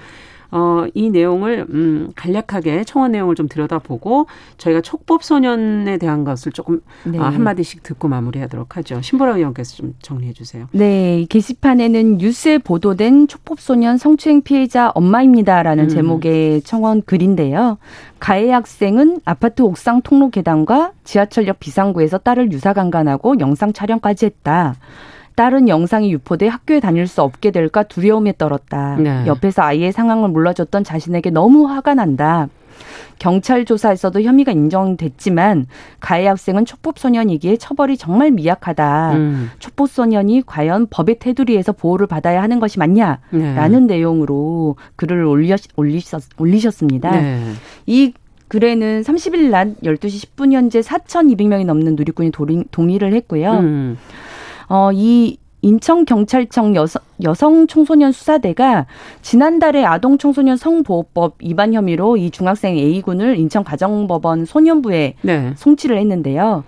[0.52, 4.26] 어, 이 내용을 음, 간략하게 청원 내용을 좀 들여다보고
[4.58, 7.18] 저희가 촉법 소년에 대한 것을 조금 네.
[7.18, 9.00] 어, 한 마디씩 듣고 마무리하도록 하죠.
[9.00, 10.66] 신보라 의원께서 좀 정리해 주세요.
[10.72, 15.88] 네, 게시판에는 뉴스에 보도된 촉법 소년 성추행 피해자 엄마입니다라는 음.
[15.88, 17.78] 제목의 청원 글인데요.
[18.18, 24.76] 가해 학생은 아파트 옥상 통로 계단과 지하철역 비상구에서 딸을 유사 강간하고 영상 촬영까지 했다.
[25.40, 28.96] 딸은 영상이 유포돼 학교에 다닐 수 없게 될까 두려움에 떨었다.
[28.96, 29.26] 네.
[29.26, 32.48] 옆에서 아이의 상황을 몰라줬던 자신에게 너무 화가 난다.
[33.18, 35.66] 경찰 조사에서도 혐의가 인정됐지만
[35.98, 39.12] 가해 학생은 촉법소년이기에 처벌이 정말 미약하다.
[39.14, 39.50] 음.
[39.60, 43.94] 촉법소년이 과연 법의 테두리에서 보호를 받아야 하는 것이 맞냐라는 네.
[43.94, 45.70] 내용으로 글을 올리셨,
[46.36, 47.12] 올리셨습니다.
[47.12, 47.52] 네.
[47.86, 48.12] 이
[48.48, 52.30] 글에는 30일 낮 12시 10분 현재 4,200명이 넘는 누리꾼이
[52.70, 53.52] 동의를 했고요.
[53.52, 53.96] 음.
[54.70, 58.86] 어, 이 인천경찰청 여성, 여성 청소년 수사대가
[59.20, 65.52] 지난달에 아동 청소년 성보호법 위반 혐의로 이 중학생 A군을 인천가정법원 소년부에 네.
[65.56, 66.64] 송치를 했는데요.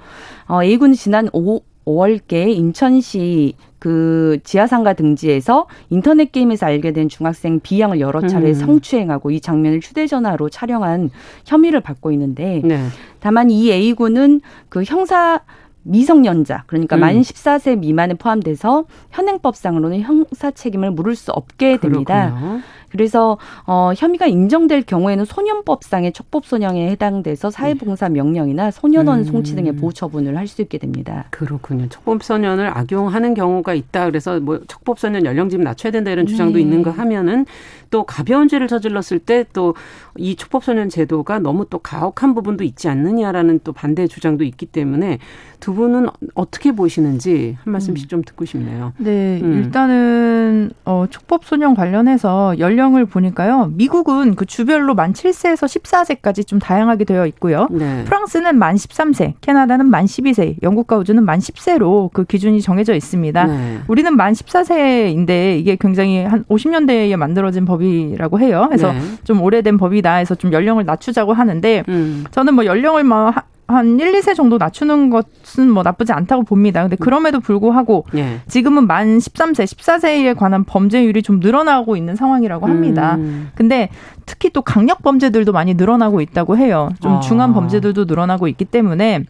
[0.49, 7.99] 어, A군은 지난 5, 5월께 인천시 그 지하상가 등지에서 인터넷 게임에서 알게 된 중학생 B양을
[7.99, 8.55] 여러 차례 음.
[8.55, 11.11] 성추행하고 이 장면을 휴대전화로 촬영한
[11.47, 12.87] 혐의를 받고 있는데 네.
[13.19, 15.41] 다만 이 A군은 그 형사
[15.85, 17.01] 미성년자 그러니까 음.
[17.01, 22.35] 만 14세 미만에 포함돼서 현행법상으로는 형사 책임을 물을 수 없게 됩니다.
[22.35, 22.61] 그렇군요.
[22.93, 29.25] 그래서 어 혐의가 인정될 경우에는 소년법상의 촉법 소년에 해당돼서 사회봉사 명령이나 소년원 음.
[29.25, 31.25] 송치 등의 보호 처분을 할 수 있게 됩니다.
[31.31, 31.89] 그렇군요.
[31.89, 34.05] 촉법 소년을 악용하는 경우가 있다.
[34.05, 36.61] 그래서 뭐 촉법 소년 연령 좀 낮춰야 된다 이런 주장도 네.
[36.61, 37.47] 있는 거 하면은
[37.93, 39.75] 또 가벼운 죄를 저질렀을 때 또
[40.19, 45.19] 이 촉법 소년 제도가 너무 또 가혹한 부분도 있지 않느냐라는 또 반대 주장도 있기 때문에
[45.59, 48.09] 두 분은 어떻게 보시는지 한 말씀씩 음.
[48.09, 48.93] 좀 듣고 싶네요.
[48.99, 49.55] 네, 음.
[49.55, 53.71] 일단은 어 촉법 소년 관련해서 연령 연령을 보니까요.
[53.75, 57.69] 미국은 그 주별로 만 7세에서 14세까지 좀 다양하게 되어 있고요.
[57.71, 58.05] 네.
[58.05, 63.45] 프랑스는 만 13세, 캐나다는 만 12세, 영국과 우주는 만 10세로 그 기준이 정해져 있습니다.
[63.47, 63.79] 네.
[63.89, 68.67] 우리는 만 14세인데 이게 굉장히 한 50년대에 만들어진 법이 법이라고 해요.
[68.69, 69.01] 그래서 네.
[69.25, 72.25] 좀 오래된 법이다 해서 좀 연령을 낮추자고 하는데 음.
[72.31, 73.33] 저는 뭐 연령을 뭐
[73.73, 76.83] 한 1, 2세 정도 낮추는 것은 뭐 나쁘지 않다고 봅니다.
[76.83, 78.41] 근데 그럼에도 불구하고 예.
[78.47, 83.17] 지금은 만 13세, 14세에 관한 범죄율이 좀 늘어나고 있는 상황이라고 합니다.
[83.17, 83.51] 음.
[83.55, 83.89] 근데
[84.27, 86.91] 특히 또 강력 범죄들도 많이 늘어나고 있다고 해요.
[87.01, 87.21] 좀 아.
[87.21, 89.25] 중한 범죄들도 늘어나고 있기 때문에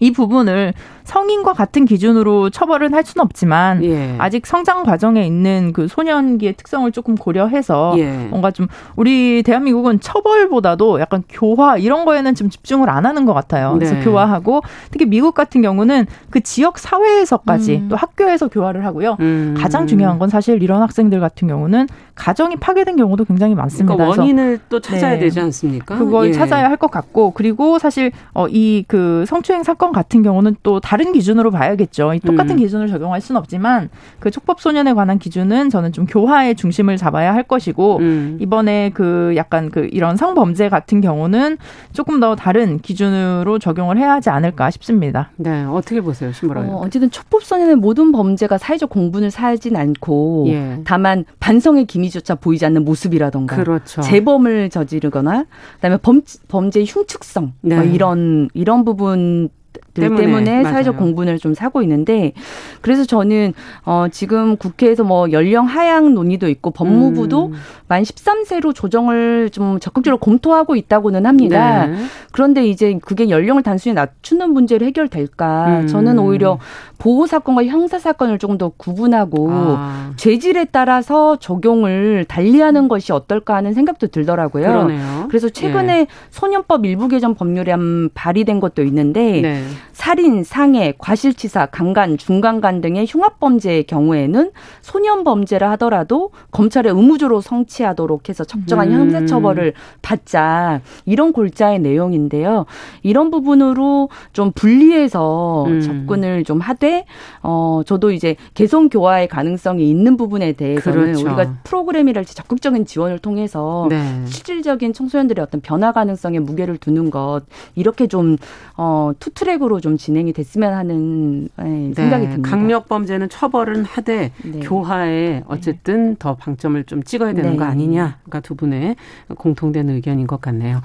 [0.00, 4.14] 이 부분을 성인과 같은 기준으로 처벌은 할 수는 없지만 예.
[4.18, 8.10] 아직 성장 과정에 있는 그 소년기의 특성을 조금 고려해서 예.
[8.30, 13.72] 뭔가 좀 우리 대한민국은 처벌보다도 약간 교화 이런 거에는 좀 집중을 안 하는 것 같아요.
[13.76, 13.86] 네.
[13.86, 17.88] 그래서 교화하고 특히 미국 같은 경우는 그 지역 사회에서까지 음.
[17.88, 19.16] 또 학교에서 교화를 하고요.
[19.20, 19.54] 음.
[19.58, 23.94] 가장 중요한 건 사실 이런 학생들 같은 경우는 가정이 파괴된 경우도 굉장히 많습니다.
[23.94, 25.18] 그러니까 원인을 또 찾아야 네.
[25.20, 25.96] 되지 않습니까?
[25.98, 26.32] 그걸 예.
[26.32, 31.12] 찾아야 할 것 같고 그리고 사실 어, 이 그 성추행 사건 같은 경우는 또 다른
[31.12, 32.12] 기준으로 봐야겠죠.
[32.22, 32.56] 똑같은 음.
[32.58, 37.44] 기준을 적용할 수는 없지만 그 촉법 소년에 관한 기준은 저는 좀 교화의 중심을 잡아야 할
[37.44, 38.36] 것이고 음.
[38.42, 41.56] 이번에 그 약간 그 이런 성범죄 같은 경우는
[41.94, 45.30] 조금 더 다른 기준으로 적용을 해야 하지 않을까 싶습니다.
[45.36, 46.60] 네, 어떻게 보세요, 신보라?
[46.60, 50.82] 어, 어쨌든 촉법 소년의 모든 범죄가 사회적 공분을 사진 않고 예.
[50.84, 54.02] 다만 반성의 기미조차 보이지 않는 모습이라던가 그렇죠.
[54.02, 57.76] 재범을 저지르거나 그다음에 범, 범죄의 흉측성 뭐 네.
[57.76, 59.48] 뭐 이런 이런 부분
[59.94, 62.32] 때문에, 때문에 사회적 공분을 좀 사고 있는데
[62.80, 63.52] 그래서 저는
[63.84, 67.52] 어 지금 국회에서 뭐 연령 하향 논의도 있고 법무부도 음.
[67.88, 71.86] 만 13세로 조정을 좀 적극적으로 검토하고 있다고는 합니다.
[71.86, 71.96] 네.
[72.32, 75.80] 그런데 이제 그게 연령을 단순히 낮추는 문제로 해결될까?
[75.80, 75.86] 음.
[75.86, 76.58] 저는 오히려
[76.98, 80.12] 보호 사건과 형사 사건을 조금 더 구분하고 아.
[80.16, 84.66] 죄질에 따라서 적용을 달리하는 것이 어떨까 하는 생각도 들더라고요.
[84.66, 85.26] 그러네요.
[85.28, 86.06] 그래서 최근에 네.
[86.30, 89.62] 소년법 일부 개정 법률이 한 발의된 것도 있는데 네.
[89.92, 98.92] 살인, 상해, 과실치사, 강간, 중간간 등의 흉악범죄의 경우에는 소년범죄를 하더라도 검찰에 의무적으로 성취하도록 해서 적정한
[98.92, 99.00] 음.
[99.00, 102.66] 형사처벌을 받자 이런 골자의 내용인데요.
[103.02, 105.80] 이런 부분으로 좀 분리해서 음.
[105.80, 107.04] 접근을 좀 하되
[107.42, 111.26] 어 저도 이제 개성 교화의 가능성이 있는 부분에 대해서는 그렇죠.
[111.26, 114.22] 우리가 프로그램이랄지 적극적인 지원을 통해서 네.
[114.26, 117.42] 실질적인 청소년들의 어떤 변화 가능성에 무게를 두는 것
[117.74, 118.36] 이렇게 좀
[118.76, 122.50] 어, two-track으로 좀 진행이 됐으면 하는 네, 생각이 듭니다.
[122.50, 124.60] 강력 범죄는 처벌은 하되 네.
[124.60, 126.16] 교화에 어쨌든 네.
[126.18, 127.56] 더 방점을 좀 찍어야 되는 네.
[127.56, 128.96] 거 아니냐가 두 분의
[129.36, 130.82] 공통된 의견인 것 같네요.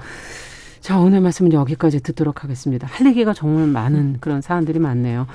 [0.80, 2.86] 자, 오늘 말씀은 여기까지 듣도록 하겠습니다.
[2.90, 5.26] 할 얘기가 정말 많은 그런 사안들이 많네요.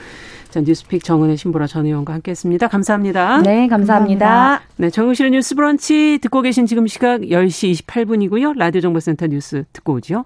[0.50, 2.68] 자, 뉴스픽 정은혜 신보라 전 의원과 함께 했습니다.
[2.68, 3.42] 감사합니다.
[3.42, 4.26] 네, 감사합니다.
[4.26, 4.62] 감사합니다.
[4.78, 8.58] 네, 정우실의 뉴스 브런치 듣고 계신 지금 시각 10시 28분이고요.
[8.58, 10.26] 라디오 정보센터 뉴스 듣고 오죠.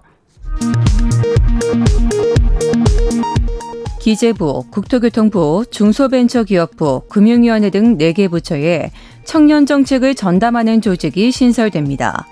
[4.08, 8.90] 기재부, 국토교통부, 중소벤처기업부, 금융위원회 등 4개 부처에
[9.26, 12.26] 청년 정책을 전담하는 조직이 신설됩니다.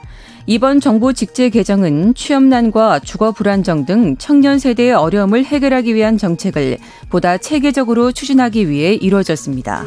[0.46, 6.78] 이번 정부 직제 개정은 취업난과 주거 불안정 등 청년 세대의 어려움을 해결하기 위한 정책을
[7.10, 9.84] 보다 체계적으로 추진하기 위해 이루어졌습니다.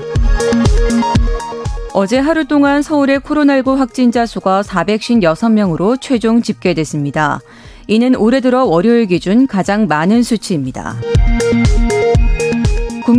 [1.93, 7.39] 어제 하루 동안 서울의 코로나19 확진자 수가 456명으로 최종 집계됐습니다.
[7.88, 10.95] 이는 올해 들어 월요일 기준 가장 많은 수치입니다.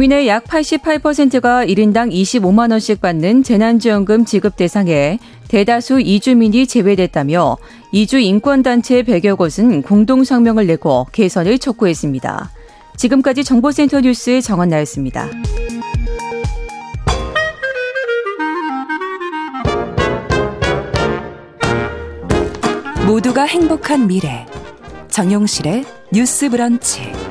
[0.00, 7.58] 국민의 약 88%가 1인당 25만 원씩 받는 재난지원금 지급 대상에 대다수 이주민이 제외됐다며
[7.92, 12.50] 이주 인권단체 100여 곳은 공동성명을 내고 개선을 촉구했습니다.
[12.96, 15.28] 지금까지 정보센터 뉴스 정원 나였습니다.
[23.06, 24.46] 모두가 행복한 미래
[25.08, 27.29] 정용실의 뉴스 브런치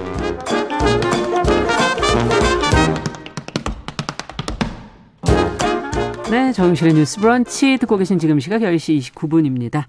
[6.30, 9.86] 네, 정용실의 뉴스 브런치 듣고 계신 지금 시각 10시 29분입니다.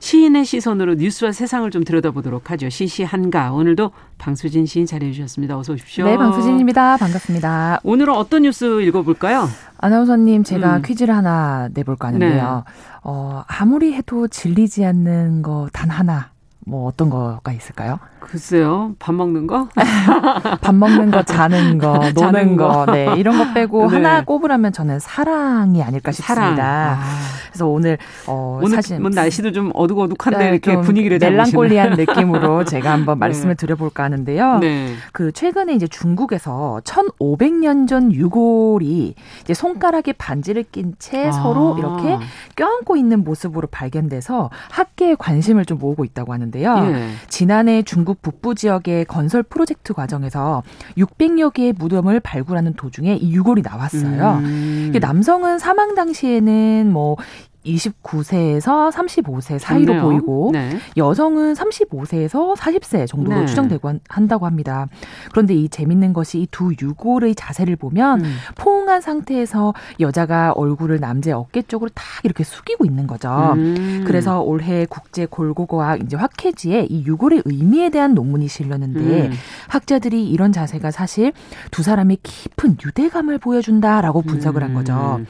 [0.00, 2.68] 시인의 시선으로 뉴스와 세상을 좀 들여다보도록 하죠.
[2.68, 3.52] 시시한가.
[3.52, 5.56] 오늘도 방수진 시인 자리해 주셨습니다.
[5.56, 6.04] 어서 오십시오.
[6.04, 6.96] 네, 방수진입니다.
[6.96, 7.80] 반갑습니다.
[7.84, 9.48] 오늘은 어떤 뉴스 읽어볼까요?
[9.78, 10.82] 아나운서님, 제가 음.
[10.82, 12.64] 퀴즈를 하나 내볼까 하는데요.
[12.66, 12.72] 네.
[13.04, 16.30] 어, 아무리 해도 질리지 않는 거 단 하나
[16.66, 17.98] 뭐 어떤 거가 있을까요?
[18.20, 18.94] 글쎄요.
[18.98, 19.68] 밥 먹는 거?
[20.62, 22.86] 밥 먹는 거, 자는 거, 노는 거.
[22.86, 22.92] 거.
[22.92, 23.14] 네.
[23.18, 23.96] 이런 거 빼고 네.
[23.96, 26.56] 하나 꼽으라면 저는 사랑이 아닐까 싶습니다.
[26.56, 26.98] 사랑.
[26.98, 27.04] 아.
[27.50, 32.90] 그래서 오늘 어 오늘 사실 뭐 날씨도 좀 어둑어둑한데 네, 이렇게 분위기를 멜랑콜리한 느낌으로 제가
[32.90, 33.20] 한번 네.
[33.20, 34.58] 말씀을 드려볼까 하는데요.
[34.58, 34.94] 네.
[35.12, 41.32] 그 최근에 이제 중국에서 1,500년 전 유골이 이제 손가락에 반지를 낀채 아.
[41.32, 42.18] 서로 이렇게
[42.56, 46.86] 껴안고 있는 모습으로 발견돼서 학계의 관심을 좀 모으고 있다고 하는데 있는데요.
[46.86, 47.08] 예.
[47.28, 50.62] 지난해 중국 북부 지역의 건설 프로젝트 과정에서
[50.96, 54.38] 600여 개의 무덤을 발굴하는 도중에 이 유골이 나왔어요.
[54.38, 54.92] 음.
[55.00, 57.16] 남성은 사망 당시에는 뭐
[57.64, 60.02] 29세에서 35세 사이로 좋네요.
[60.02, 60.78] 보이고 네.
[60.96, 63.46] 여성은 35세에서 40세 정도로 네.
[63.46, 64.86] 추정되고 한다고 합니다.
[65.30, 68.36] 그런데 이 재밌는 것이 이 두 유골의 자세를 보면 음.
[68.54, 73.54] 포옹한 상태에서 여자가 얼굴을 남자의 어깨 쪽으로 딱 이렇게 숙이고 있는 거죠.
[73.56, 74.04] 음.
[74.06, 79.32] 그래서 올해 국제 골고과학 이제 학회지에 이 유골의 의미에 대한 논문이 실렸는데 음.
[79.66, 81.32] 학자들이 이런 자세가 사실
[81.72, 85.20] 두 사람의 깊은 유대감을 보여준다라고 분석을 한 거죠.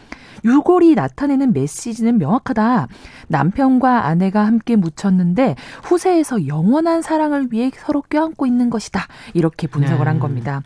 [0.44, 0.50] 음.
[0.50, 2.88] 유골이 나타내는 메시지는 명확하다.
[3.28, 9.06] 남편과 아내가 함께 묻혔는데 후세에서 영원한 사랑을 위해 서로 껴안고 있는 것이다.
[9.32, 10.10] 이렇게 분석을 네.
[10.10, 10.62] 한 겁니다.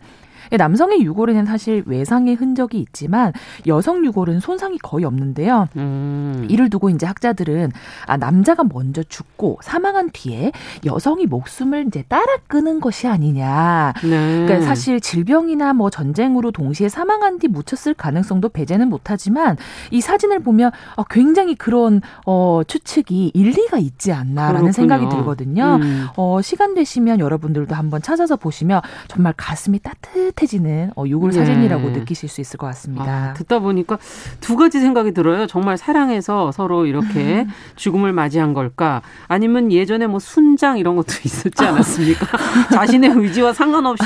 [0.51, 3.33] 예, 남성의 유골에는 사실 외상의 흔적이 있지만
[3.67, 5.67] 여성 유골은 손상이 거의 없는데요.
[5.77, 6.47] 음.
[6.49, 7.71] 이를 두고 이제 학자들은
[8.05, 10.51] 아 남자가 먼저 죽고 사망한 뒤에
[10.85, 13.93] 여성이 목숨을 이제 따라 끄는 것이 아니냐.
[14.03, 14.45] 네.
[14.45, 19.57] 그러니까 사실 질병이나 뭐 전쟁으로 동시에 사망한 뒤 묻혔을 가능성도 배제는 못하지만
[19.91, 24.71] 이 사진을 보면 어, 굉장히 그런 어, 추측이 일리가 있지 않나라는 그렇군요.
[24.71, 25.79] 생각이 들거든요.
[25.81, 26.07] 음.
[26.15, 31.37] 어, 시간 되시면 여러분들도 한번 찾아서 보시면 정말 가슴이 따뜻 따뜻해지는 어, 요골 네.
[31.37, 33.03] 사진이라고 느끼실 수 있을 것 같습니다.
[33.03, 33.97] 아, 듣다 보니까
[34.39, 35.45] 두 가지 생각이 들어요.
[35.47, 37.49] 정말 사랑해서 서로 이렇게 음.
[37.75, 39.01] 죽음을 맞이한 걸까?
[39.27, 42.25] 아니면 예전에 뭐 순장 이런 것도 있었지 않았습니까?
[42.71, 44.05] 자신의 의지와 상관없이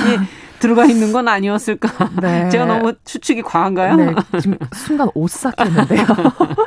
[0.59, 2.09] 들어가 있는 건 아니었을까?
[2.21, 2.49] 네.
[2.51, 3.95] 제가 너무 추측이 과한가요?
[3.95, 4.15] 네.
[4.39, 6.05] 지금 순간 오싹했는데요.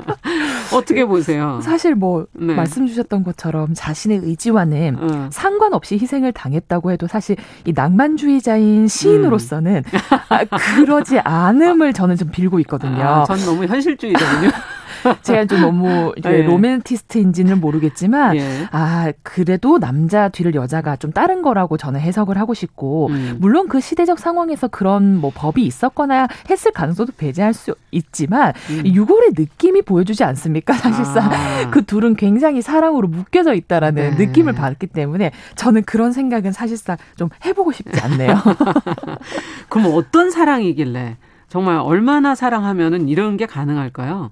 [0.74, 1.60] 어떻게 보세요?
[1.62, 2.54] 사실 뭐 네.
[2.54, 5.28] 말씀 주셨던 것처럼 자신의 의지와는 어.
[5.30, 9.98] 상관없이 희생을 당했다고 해도 사실 이 낭만주의자인 시인으로서는 음.
[10.28, 13.02] 아, 그러지 않음을 저는 좀 빌고 있거든요.
[13.02, 14.50] 아, 전 너무 현실주의거든요.
[15.22, 16.42] 제가 좀 너무 네.
[16.42, 18.68] 로맨티스트인지는 모르겠지만 예.
[18.70, 23.36] 아 그래도 남자 뒤를 여자가 좀 다른 거라고 저는 해석을 하고 싶고 음.
[23.40, 28.86] 물론 그 시대적 상황에서 그런 뭐 법이 있었거나 했을 가능성도 배제할 수 있지만 음.
[28.86, 30.74] 유골의 느낌이 보여주지 않습니까?
[30.74, 31.70] 사실상 아.
[31.70, 34.26] 그 둘은 굉장히 사랑으로 묶여져 있다라는 네.
[34.26, 38.36] 느낌을 받기 때문에 저는 그런 생각은 사실상 좀 해보고 싶지 않네요.
[39.68, 41.16] 그럼 어떤 사랑이길래
[41.48, 44.30] 정말 얼마나 사랑하면은 이런 게 가능할까요?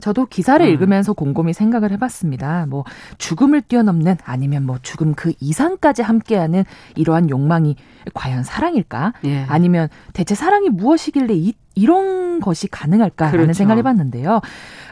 [0.00, 0.70] 저도 기사를 음.
[0.70, 2.66] 읽으면서 곰곰이 생각을 해봤습니다.
[2.68, 2.84] 뭐
[3.18, 6.64] 죽음을 뛰어넘는 아니면 뭐 죽음 그 이상까지 함께하는
[6.96, 7.76] 이러한 욕망이
[8.14, 9.12] 과연 사랑일까?
[9.24, 9.44] 예.
[9.48, 13.52] 아니면 대체 사랑이 무엇이길래 이, 이런 것이 가능할까라는 그렇죠.
[13.54, 14.40] 생각을 해봤는데요.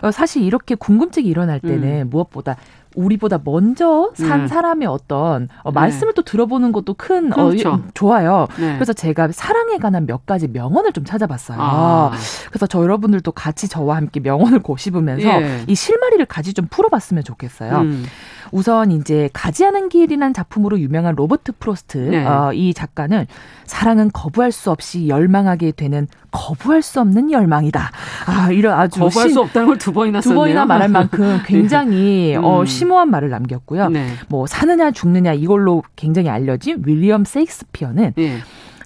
[0.03, 2.11] 어, 사실 이렇게 궁금증이 일어날 때는 음.
[2.11, 2.57] 무엇보다
[2.95, 4.49] 우리보다 먼저 산 네.
[4.49, 5.75] 사람의 어떤 어, 네.
[5.75, 6.15] 말씀을 네.
[6.17, 7.71] 또 들어보는 것도 큰 어, 그렇죠.
[7.71, 8.47] 어, 좋아요.
[8.59, 8.75] 네.
[8.75, 11.59] 그래서 제가 사랑에 관한 몇 가지 명언을 좀 찾아봤어요.
[11.61, 12.11] 아.
[12.49, 15.65] 그래서 저 여러분들도 같이 저와 함께 명언을 고씹으면서 예.
[15.67, 17.79] 이 실마리를 가지 좀 풀어봤으면 좋겠어요.
[17.79, 18.05] 음.
[18.53, 22.25] 우선 이제 가지 않은 길이라는 작품으로 유명한 로버트 프로스트 네.
[22.25, 23.27] 어, 이 작가는
[23.67, 27.91] 사랑은 거부할 수 없이 열망하게 되는 거부할 수 없는 열망이다.
[28.27, 32.31] 아 이런 아주 거부할 심, 수 없다는 걸 두 번이나 두 번이나 말할 만큼 굉장히
[32.33, 32.37] 네.
[32.37, 32.67] 어, 음.
[32.67, 33.89] 심오한 말을 남겼고요.
[33.89, 34.07] 네.
[34.29, 38.39] 뭐 사느냐 죽느냐 이걸로 굉장히 알려진 윌리엄 세익스피어는 네.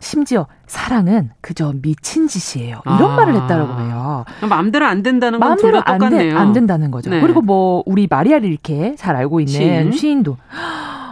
[0.05, 2.83] 심지어 사랑은 그저 미친 짓이에요.
[2.85, 3.17] 이런 아.
[3.17, 4.25] 말을 했다라고 해요.
[4.49, 7.11] 마음대로 안 된다는 건 마음대로 안, 되, 안 된다는 거죠.
[7.11, 7.21] 네.
[7.21, 9.93] 그리고 뭐 우리 마리아 릴케 잘 알고 있는 시인.
[9.93, 10.37] 시인 도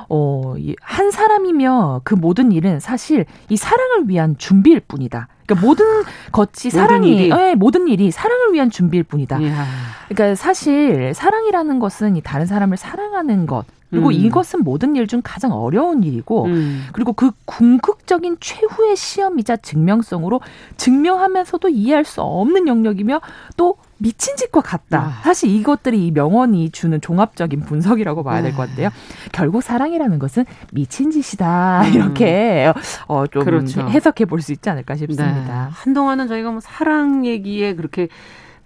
[0.08, 5.28] 어, 한 사람이며 그 모든 일은 사실 이 사랑을 위한 준비일 뿐이다.
[5.54, 5.86] 그러니까 모든
[6.32, 9.38] 것이 사랑이 모든 일이, 네, 모든 일이 사랑을 위한 준비일 뿐이다.
[9.40, 9.66] 이야.
[10.08, 14.12] 그러니까 사실 사랑이라는 것은 이 다른 사람을 사랑하는 것 그리고 음.
[14.12, 16.86] 이것은 모든 일 중 가장 어려운 일이고 음.
[16.92, 20.40] 그리고 그 궁극적인 최후의 시험이자 증명성으로
[20.78, 23.20] 증명하면서도 이해할 수 없는 영역이며
[23.56, 24.98] 또 미친 짓과 같다.
[24.98, 25.22] 아.
[25.22, 28.88] 사실 이것들이 이 명언이 주는 종합적인 분석이라고 봐야 될 것 같아요.
[29.30, 31.82] 결국 사랑이라는 것은 미친 짓이다.
[31.84, 31.92] 음.
[31.94, 32.72] 이렇게
[33.06, 33.82] 어, 좀 그렇죠.
[33.88, 35.41] 해석해 볼 수 있지 않을까 싶습니다.
[35.46, 35.52] 네.
[35.70, 38.08] 한동안은 저희가 뭐 사랑 얘기에 그렇게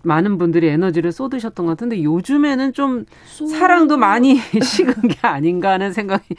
[0.07, 3.47] 많은 분들이 에너지를 쏟으셨던 것 같은데 요즘에는 좀 쏘...
[3.47, 6.37] 사랑도 많이 식은 게 아닌가 하는 생각이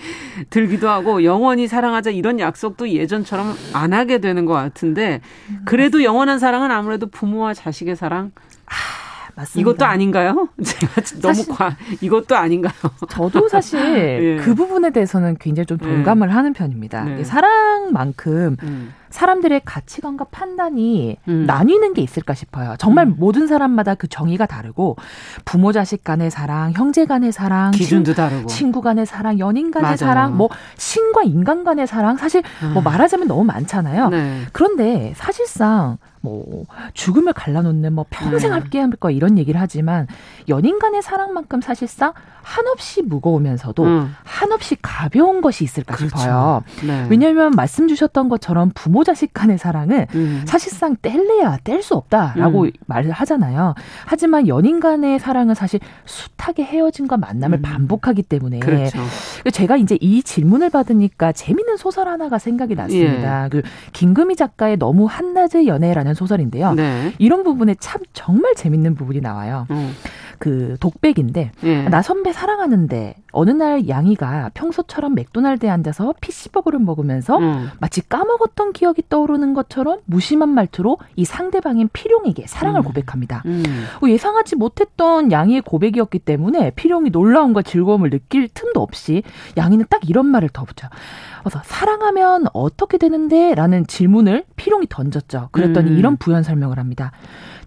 [0.49, 5.21] 들기도 하고 영원히 사랑하자 이런 약속도 예전처럼 안 하게 되는 것 같은데
[5.65, 8.31] 그래도 영원한 사랑은 아무래도 부모와 자식의 사랑
[8.65, 9.69] 아, 맞습니다.
[9.69, 10.49] 이것도 아닌가요?
[10.63, 12.73] 제가 너무 과 이것도 아닌가요?
[13.09, 14.37] 저도 사실 예.
[14.41, 16.33] 그 부분에 대해서는 굉장히 좀 동감을 예.
[16.33, 17.03] 하는 편입니다.
[17.03, 17.23] 네.
[17.25, 18.93] 사랑만큼 음.
[19.09, 21.45] 사람들의 가치관과 판단이 음.
[21.45, 22.75] 나뉘는 게 있을까 싶어요.
[22.77, 23.15] 정말 음.
[23.17, 24.97] 모든 사람마다 그 정의가 다르고
[25.45, 29.83] 부모 자식 간의 사랑, 형제 간의 사랑, 기준도 친, 다르고 친구 간의 사랑, 연인 간의
[29.85, 29.97] 맞아요.
[29.97, 32.43] 사랑, 뭐 신과 인간 간의 사랑 사실
[32.73, 32.83] 뭐 음.
[32.83, 34.09] 말하자면 너무 많잖아요.
[34.09, 34.41] 네.
[34.51, 38.53] 그런데 사실상 뭐 죽음을 갈라놓는 뭐 평생 네.
[38.53, 40.07] 함께 할 거 이런 얘기를 하지만
[40.49, 44.15] 연인 간의 사랑만큼 사실상 한없이 무거우면서도 음.
[44.23, 46.17] 한없이 가벼운 것이 있을까 그렇죠.
[46.17, 46.63] 싶어요.
[46.85, 47.05] 네.
[47.09, 50.43] 왜냐하면 말씀 주셨던 것처럼 부모 자식 간의 사랑은 음.
[50.47, 52.71] 사실상 뗄래야 뗄 수 없다라고 음.
[52.85, 53.75] 말을 하잖아요.
[54.05, 57.61] 하지만 연인 간의 사랑은 사실 숱하게 헤어짐과 만남을 음.
[57.61, 58.97] 반복하기 때문에 그렇죠.
[59.51, 63.45] 제가 이제 이 질문을 받으니까 재밌는 소설 하나가 생각이 났습니다.
[63.45, 63.49] 예.
[63.49, 63.61] 그
[63.93, 66.73] 김금희 작가의 너무 한낮의 연애라는 소설인데요.
[66.73, 67.13] 네.
[67.17, 69.67] 이런 부분에 참 정말 재밌는 부분이 나와요.
[69.71, 69.93] 음.
[70.39, 71.83] 그 독백인데 예.
[71.89, 77.69] 나 선배 사랑하는데 어느 날 양이가 평소처럼 맥도날드에 앉아서 피시버거를 먹으면서 음.
[77.79, 82.83] 마치 까먹었던 기억이 떠오르는 것처럼 무심한 말투로 이 상대방인 필용에게 사랑을 음.
[82.83, 83.43] 고백합니다.
[83.45, 83.63] 음.
[84.01, 89.23] 어, 예상하지 못했던 양이의 고백이었기 때문에 필용이 놀라움과 즐거움을 느낄 틈도 없이
[89.57, 90.87] 양이는 딱 이런 말을 덧붙여.
[91.49, 93.55] 그래서 사랑하면 어떻게 되는데?
[93.55, 95.49] 라는 질문을 필용이 던졌죠.
[95.51, 95.97] 그랬더니 음.
[95.97, 97.11] 이런 부연 설명을 합니다.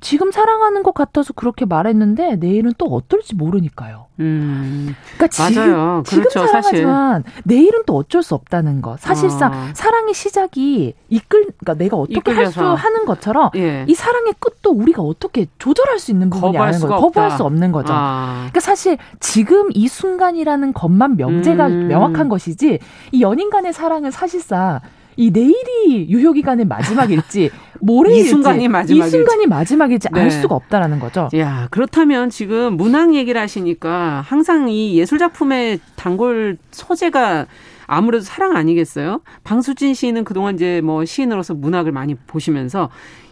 [0.00, 4.06] 지금 사랑하는 것 같아서 그렇게 말했는데 내일은 또 어떨지 모르니까요.
[4.20, 4.94] 음.
[5.16, 6.02] 그러니까 맞아요.
[6.06, 7.42] 지금, 그렇죠, 지금 사랑하지만 사실.
[7.44, 8.96] 내일은 또 어쩔 수 없다는 거.
[8.98, 9.56] 사실상 어.
[9.74, 13.84] 사랑의 시작이 이끌 그러니까 내가 어떻게 할 수 하는 것처럼 예.
[13.88, 17.00] 이 사랑의 끝도 우리가 어떻게 조절할 수 있는 부분이 아닌 거예요.
[17.00, 17.92] 거부할 수 없는 거죠.
[17.94, 18.34] 아.
[18.40, 21.88] 그러니까 사실 지금 이 순간이라는 것만 명제가 음.
[21.88, 22.78] 명확한 것이지
[23.12, 24.80] 이 연인 간의 사랑은 사실상
[25.20, 30.20] 이 내일이 유효 기간의 마지막일지 모레일지 이 순간이 마지막일지 이 순간이 마지막일지 네.
[30.22, 31.28] 알 수가 없다라는 거죠.
[31.36, 37.46] 야 그렇다면 지금 문학 얘기를 하시니까 항상 이 예술 작품의 단골 소재가
[37.86, 39.20] 아무래도 사랑 아니겠어요?
[39.44, 42.88] 방수진 시인은 그동안 이제 뭐 시인으로서 문학을 많이 보시면서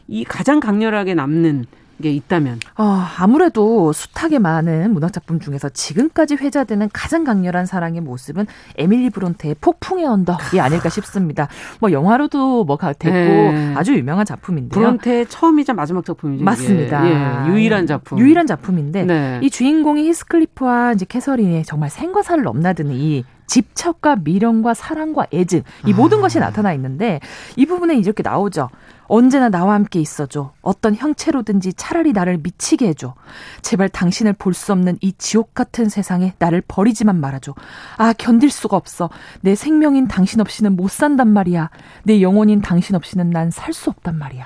[0.08, 1.64] 이 가장 강렬하게 남는
[2.02, 2.60] 게 있다면?
[2.76, 9.56] 어, 아무래도 숱하게 많은 문학 작품 중에서 지금까지 회자되는 가장 강렬한 사랑의 모습은 에밀리 브론테의
[9.60, 11.48] 폭풍의 언덕이 아닐까 싶습니다.
[11.80, 13.74] 뭐 영화로도 뭐 됐고 네.
[13.76, 14.80] 아주 유명한 작품인데요.
[14.80, 16.44] 브론테의 처음이자 마지막 작품이죠.
[16.44, 17.46] 맞습니다.
[17.46, 18.18] 예, 유일한 작품.
[18.18, 19.40] 유일한 작품인데 네.
[19.42, 25.92] 이 주인공이 히스클리프와 이제 캐서린의 정말 생과 사를 넘나드는 이 집착과 미련과 사랑과 애증 이
[25.92, 26.20] 모든 아.
[26.22, 27.18] 것이 나타나 있는데
[27.56, 28.68] 이 부분에 이렇게 나오죠.
[29.08, 30.52] 언제나 나와 함께 있어줘.
[30.62, 33.14] 어떤 형체로든지 차라리 나를 미치게 해줘.
[33.62, 37.54] 제발 당신을 볼 수 없는 이 지옥 같은 세상에 나를 버리지만 말아줘.
[37.96, 39.08] 아, 견딜 수가 없어.
[39.40, 41.70] 내 생명인 당신 없이는 못 산단 말이야.
[42.04, 44.44] 내 영혼인 당신 없이는 난 살 수 없단 말이야.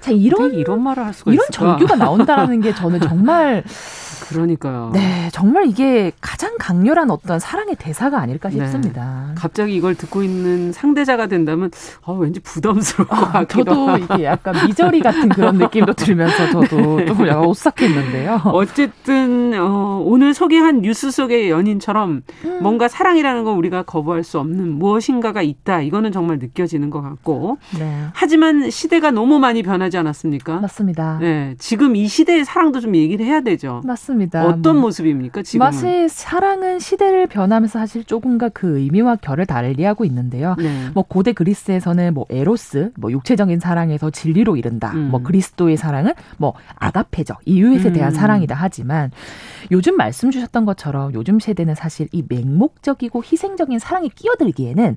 [0.00, 1.78] 자, 이런 이런 말을 할 수가 이런 있을까?
[1.78, 3.64] 정규가 나온다라는 게 저는 정말
[4.28, 4.90] 그러니까요.
[4.92, 8.56] 네, 정말 이게 가장 강렬한 어떤 사랑의 대사가 아닐까 네.
[8.56, 9.26] 싶습니다.
[9.28, 9.34] 네.
[9.36, 11.70] 갑자기 이걸 듣고 있는 상대자가 된다면
[12.02, 17.04] 어, 왠지 부담스러울 것 아, 같기도 저도 이게 약간 미저리 같은 그런 느낌도 들으면서 저도
[17.06, 18.42] 좀 약간 오싹했는데요.
[18.44, 19.23] 어쨌든
[19.58, 22.58] 어, 오늘 소개한 뉴스 속의 연인처럼 음.
[22.62, 25.82] 뭔가 사랑이라는 건 우리가 거부할 수 없는 무엇인가가 있다.
[25.82, 27.58] 이거는 정말 느껴지는 것 같고.
[27.78, 28.06] 네.
[28.12, 30.60] 하지만 시대가 너무 많이 변하지 않았습니까?
[30.60, 31.18] 맞습니다.
[31.20, 33.80] 네, 지금 이 시대의 사랑도 좀 얘기를 해야 되죠.
[33.84, 34.04] 맞습니다.
[34.14, 34.46] 맞습니다.
[34.46, 35.64] 어떤 뭐, 모습입니까 지금?
[35.64, 40.54] 사실 사랑은 시대를 변하면서 사실 조금과 그 의미와 결을 달리하고 있는데요.
[40.58, 40.88] 네.
[40.94, 44.92] 뭐 고대 그리스에서는 뭐 에로스, 뭐 육체적인 사랑에서 진리로 이른다.
[44.94, 45.10] 음.
[45.10, 48.14] 뭐 그리스도의 사랑은 뭐 아가페적 이유에 대한 음.
[48.14, 49.10] 사랑이다 하지만
[49.70, 54.96] 요즘 말씀 주셨던 것처럼 요즘 세대는 사실 이 맹목적이고 희생적인 사랑에 끼어들기에는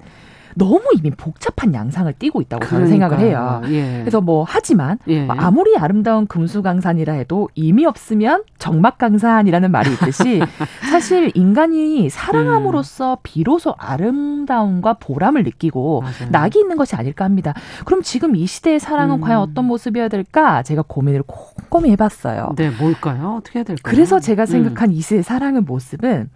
[0.57, 3.61] 너무 이미 복잡한 양상을 띠고 있다고 저는 생각을 해요.
[3.65, 3.99] 예.
[3.99, 5.23] 그래서 뭐 하지만 예.
[5.23, 10.41] 뭐 아무리 아름다운 금수강산이라 해도 이미 없으면 정막강산이라는 말이 있듯이
[10.89, 16.29] 사실 인간이 사랑함으로써 비로소 아름다움과 보람을 느끼고 맞아요.
[16.31, 17.53] 낙이 있는 것이 아닐까 합니다.
[17.85, 19.21] 그럼 지금 이 시대의 사랑은 음.
[19.21, 20.63] 과연 어떤 모습이어야 될까?
[20.63, 22.53] 제가 고민을 꼼꼼히 해봤어요.
[22.55, 23.35] 네, 뭘까요?
[23.39, 23.81] 어떻게 해야 될까요?
[23.83, 24.45] 그래서 제가 음.
[24.47, 24.93] 생각한 음.
[24.93, 26.29] 이 시대의 사랑의 모습은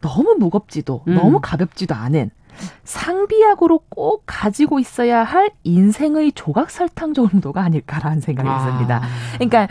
[0.00, 1.14] 너무 무겁지도 음.
[1.14, 2.30] 너무 가볍지도 않은
[2.84, 8.66] 상비약으로 꼭 가지고 있어야 할 인생의 조각 설탕 정도가 아닐까라는 생각이 아.
[8.66, 9.02] 듭니다.
[9.34, 9.68] 그러니까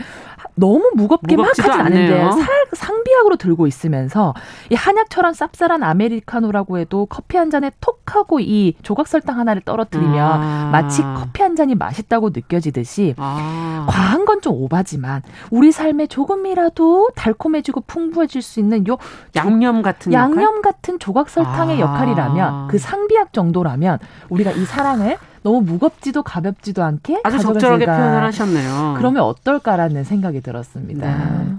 [0.54, 2.30] 너무 무겁게 막 하진 않은데
[2.74, 4.34] 상비약으로 들고 있으면서
[4.70, 10.18] 이 한약처럼 쌉쌀한 아메리카노라고 해도 커피 한 잔에 톡 하고 이 조각 설탕 하나를 떨어뜨리면
[10.18, 10.68] 아.
[10.70, 13.86] 마치 커피 한 잔이 맛있다고 느껴지듯이 아.
[13.88, 18.98] 과한 건 좀 오바지만 우리 삶에 조금이라도 달콤해지고 풍부해질 수 있는 요
[19.36, 20.62] 양념 같은 양념 역할?
[20.62, 21.80] 같은 조각 설탕의 아.
[21.80, 23.98] 역할이라면 그 상비약 정도라면
[24.28, 28.94] 우리가 이 사랑을 너무 무겁지도 가볍지도 않게 아주 적절하게 표현을 하셨네요.
[28.98, 31.06] 그러면 어떨까라는 생각이 들었습니다.
[31.06, 31.56] 네.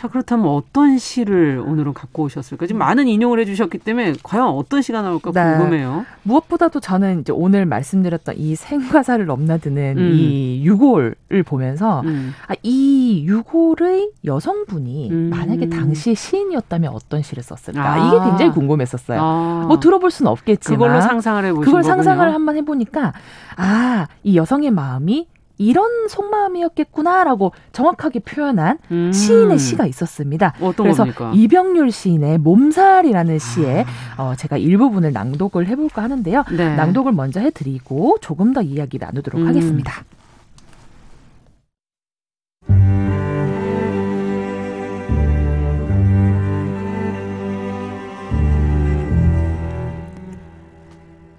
[0.00, 2.66] 자, 그렇다면 어떤 시를 오늘은 갖고 오셨을까?
[2.66, 5.58] 지금 많은 인용을 해주셨기 때문에 과연 어떤 시가 나올까 네.
[5.58, 6.06] 궁금해요.
[6.22, 10.10] 무엇보다도 저는 이제 오늘 말씀드렸던 이 생과사를 넘나드는 음.
[10.14, 12.32] 이 유골을 보면서 음.
[12.48, 15.28] 아, 이 유골의 여성분이 음.
[15.28, 17.84] 만약에 당시 시인이었다면 어떤 시를 썼을까?
[17.84, 18.08] 아.
[18.08, 19.20] 이게 굉장히 궁금했었어요.
[19.20, 19.64] 아.
[19.68, 22.02] 뭐 들어볼 수는 없겠지만 그걸로 상상을 해보신 그걸 거군요.
[22.02, 23.12] 상상을 한번 해보니까
[23.56, 25.28] 아, 이 여성의 마음이
[25.60, 29.12] 이런 속마음이었겠구나라고 정확하게 표현한 음.
[29.12, 30.54] 시인의 시가 있었습니다.
[30.74, 31.32] 그래서 겁니까?
[31.34, 33.84] 이병률 시인의 몸살이라는 시에
[34.16, 34.22] 아.
[34.22, 36.44] 어, 제가 일부분을 낭독을 해볼까 하는데요.
[36.56, 36.76] 네.
[36.76, 39.48] 낭독을 먼저 해드리고 조금 더 이야기 나누도록 음.
[39.48, 40.02] 하겠습니다.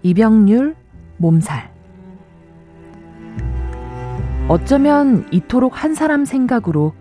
[0.04, 0.76] 이병률
[1.18, 1.72] 몸살
[4.48, 6.94] 어쩌면 이토록 한 사람 생각으로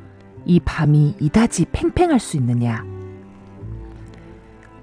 [0.45, 2.85] 이 밤이 이다지 팽팽할 수 있느냐.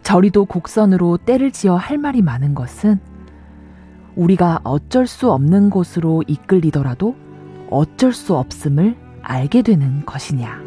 [0.03, 2.99] 저리도 곡선으로 때를 지어 할 말이 많은 것은
[4.15, 7.15] 우리가 어쩔 수 없는 곳으로 이끌리더라도
[7.69, 10.59] 어쩔 수 없음을 알게 되는 것이냐.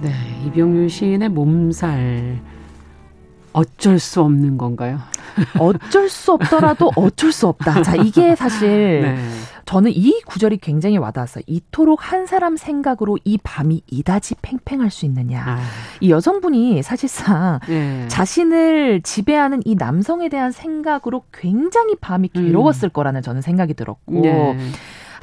[0.00, 0.10] 네,
[0.46, 2.40] 이병률 시인의 몸살.
[3.52, 4.98] 어쩔 수 없는 건가요?
[5.58, 7.82] 어쩔 수 없더라도 어쩔 수 없다.
[7.82, 9.16] 자, 이게 사실 네.
[9.64, 11.44] 저는 이 구절이 굉장히 와닿았어요.
[11.46, 15.42] 이토록 한 사람 생각으로 이 밤이 이다지 팽팽할 수 있느냐.
[15.46, 15.58] 아.
[16.00, 18.06] 이 여성분이 사실상 네.
[18.08, 22.92] 자신을 지배하는 이 남성에 대한 생각으로 굉장히 밤이 괴로웠을 음.
[22.92, 24.20] 거라는 저는 생각이 들었고.
[24.20, 24.58] 네.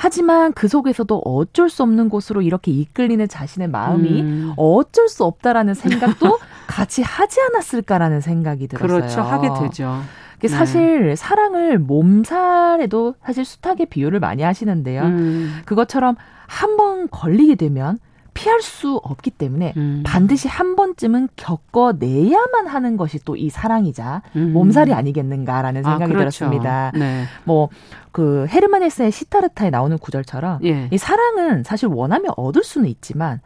[0.02, 4.54] 하지만 그 속에서도 어쩔 수 없는 곳으로 이렇게 이끌리는 자신의 마음이 음.
[4.58, 8.97] 어쩔 수 없다라는 생각도 같이 하지 않았을까라는 생각이 들었어요.
[8.99, 9.22] 그렇죠.
[9.22, 10.02] 하게 되죠.
[10.39, 10.47] 네.
[10.47, 15.04] 사실 사랑을 몸살에도 사실 숱하게 비유를 많이 하시는데요.
[15.04, 15.62] 음.
[15.66, 16.16] 그것처럼
[16.47, 17.99] 한 번 걸리게 되면
[18.34, 20.03] 피할 수 없기 때문에 음.
[20.05, 24.53] 반드시 한 번쯤은 겪어내야만 하는 것이 또 이 사랑이자 음.
[24.53, 26.45] 몸살이 아니겠는가라는 아, 생각이 아, 그렇죠.
[26.45, 26.91] 들었습니다.
[26.95, 27.25] 네.
[27.45, 27.69] 뭐
[28.11, 30.89] 그 헤르만 헤스의 시타르타에 나오는 구절처럼 예.
[30.91, 33.39] 이 사랑은 사실 원하면 얻을 수는 있지만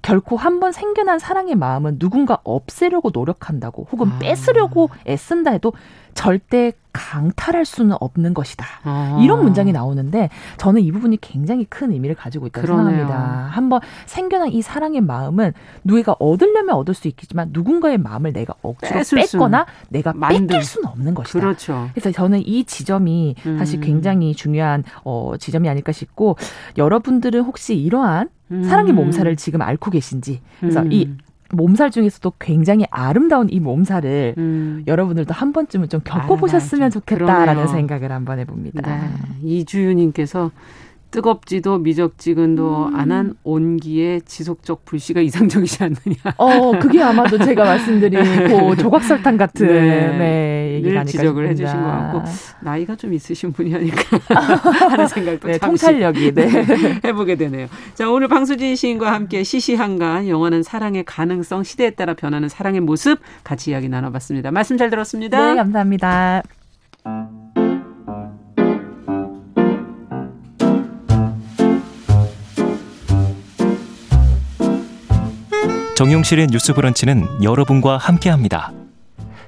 [0.00, 4.18] 결코 한 번 생겨난 사랑의 마음은 누군가 없애려고 노력한다고 혹은 아.
[4.18, 5.72] 뺏으려고 애쓴다 해도
[6.18, 8.66] 절대 강탈할 수는 없는 것이다.
[8.82, 9.20] 아.
[9.22, 13.06] 이런 문장이 나오는데 저는 이 부분이 굉장히 큰 의미를 가지고 있다고 그러네요.
[13.06, 13.50] 생각합니다.
[13.52, 15.52] 한번 생겨난 이 사랑의 마음은
[15.84, 20.48] 누가 얻으려면 얻을 수 있겠지만 누군가의 마음을 내가 억지로 뺏거나 내가 만들.
[20.48, 21.38] 뺏길 수는 없는 것이다.
[21.38, 21.88] 그렇죠.
[21.94, 23.80] 그래서 저는 이 지점이 사실 음.
[23.82, 26.36] 굉장히 중요한 어, 지점이 아닐까 싶고
[26.76, 28.96] 여러분들은 혹시 이러한 사랑의 음.
[28.96, 30.90] 몸살을 지금 앓고 계신지 그래서 음.
[30.90, 31.08] 이
[31.50, 34.84] 몸살 중에서도 굉장히 아름다운 이 몸살을 음.
[34.86, 37.66] 여러분들도 한 번쯤은 좀 겪어보셨으면 아, 좋겠다라는 그러네요.
[37.68, 38.82] 생각을 한번 해봅니다.
[38.82, 39.08] 네.
[39.42, 40.50] 이주윤님께서
[41.10, 42.96] 뜨겁지도 미적지근도 음.
[42.96, 46.34] 안한 온기에 지속적 불씨가 이상적이지 않느냐.
[46.36, 51.70] 어, 그게 아마도 제가 말씀드린 그 조각설탕 같은 네, 네 얘기가 지적을 싶습니다.
[51.70, 52.22] 해주신 것 같고
[52.60, 54.18] 나이가 좀 있으신 분이 아닐까
[54.90, 56.48] 하는 생각도 네, 통찰력이 네.
[57.04, 57.68] 해보게 되네요.
[57.94, 63.70] 자 오늘 방수진 시인과 함께 시시한간 영화는 사랑의 가능성 시대에 따라 변하는 사랑의 모습 같이
[63.70, 64.50] 이야기 나눠봤습니다.
[64.50, 65.50] 말씀 잘 들었습니다.
[65.50, 66.42] 네 감사합니다.
[75.98, 78.72] 정용실의 뉴스 브런치는 여러분과 함께합니다.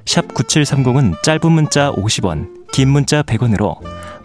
[0.05, 3.77] 샵 9730은 짧은 문자 50원, 긴 문자 100원으로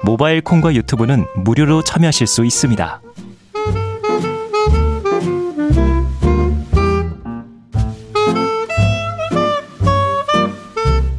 [0.04, 3.02] 모바일 콩과 유튜브는 무료로 참여하실 수 있습니다.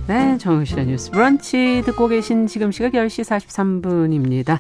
[0.09, 4.59] 네, 정용실의 뉴스 브런치 듣고 계신 지금 시각 10시 43분입니다.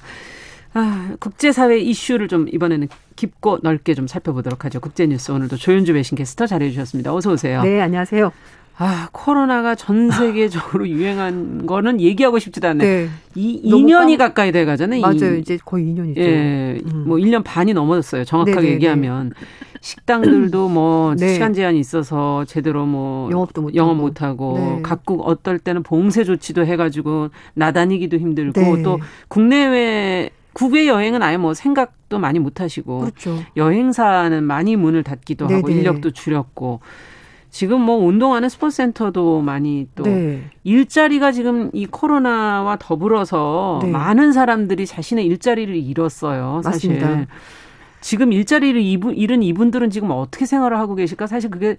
[0.79, 4.79] 아, 국제사회 이슈를 좀 이번에는 깊고 넓게 좀 살펴보도록 하죠.
[4.79, 7.15] 국제뉴스 오늘도 조윤주 외신 게스터 자리해 주셨습니다.
[7.15, 7.63] 어서 오세요.
[7.63, 8.31] 네, 안녕하세요.
[8.77, 12.85] 아, 코로나가 전 세계적으로 유행한 거는 얘기하고 싶지도 않네.
[12.85, 13.09] 네.
[13.35, 14.29] 이 2년이 깜...
[14.29, 15.01] 가까이 돼 가잖아요.
[15.01, 15.37] 맞아요.
[15.37, 16.19] 이, 이제 거의 2년이죠.
[16.19, 16.79] 예.
[16.85, 17.05] 음.
[17.07, 18.25] 뭐 1년 반이 넘어졌어요.
[18.25, 18.75] 정확하게 네네네.
[18.75, 19.33] 얘기하면.
[19.81, 21.33] 식당들도 뭐 네.
[21.33, 24.83] 시간 제한이 있어서 제대로 뭐 영업도 못 영업 못 하고 네.
[24.83, 28.83] 각국 어떨 때는 봉쇄 조치도 해 가지고 나다니기도 힘들고 네.
[28.83, 28.99] 또
[29.29, 33.39] 국내외 국외 여행은 아예 뭐 생각도 많이 못 하시고 그렇죠.
[33.59, 35.61] 여행사는 많이 문을 닫기도 네네.
[35.61, 36.81] 하고 인력도 줄였고
[37.51, 40.45] 지금 뭐 운동하는 스포츠 센터도 많이 또 네.
[40.65, 43.91] 일자리가 지금 이 코로나와 더불어서 네.
[43.91, 46.63] 많은 사람들이 자신의 일자리를 잃었어요.
[46.65, 46.93] 사실.
[46.93, 47.27] 맞습니다.
[48.01, 51.27] 지금 일자리를 잃은 이분들은 지금 어떻게 생활을 하고 계실까?
[51.27, 51.77] 사실 그게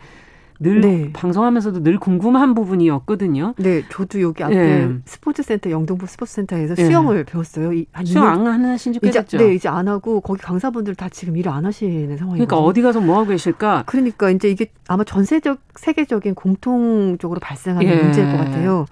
[0.60, 1.12] 늘 네.
[1.14, 3.54] 방송하면서도 늘 궁금한 부분이었거든요.
[3.58, 4.96] 네, 저도 여기 앞에 네.
[5.06, 6.86] 스포츠센터 영등포 스포츠센터에서 네.
[6.86, 7.74] 수영을 배웠어요.
[7.74, 11.66] 이, 수영 안 하신 지 이제, 네, 이제 안 하고 거기 강사분들 다 지금 일안
[11.66, 12.48] 하시는 상황이에요.
[12.48, 13.84] 그러니까 어디 가서 뭐 하고 계실까?
[13.86, 17.96] 그러니까 이제 이게 아마 전세적 세계적인 공통적으로 발생하는 예.
[18.02, 18.86] 문제일 것 같아요.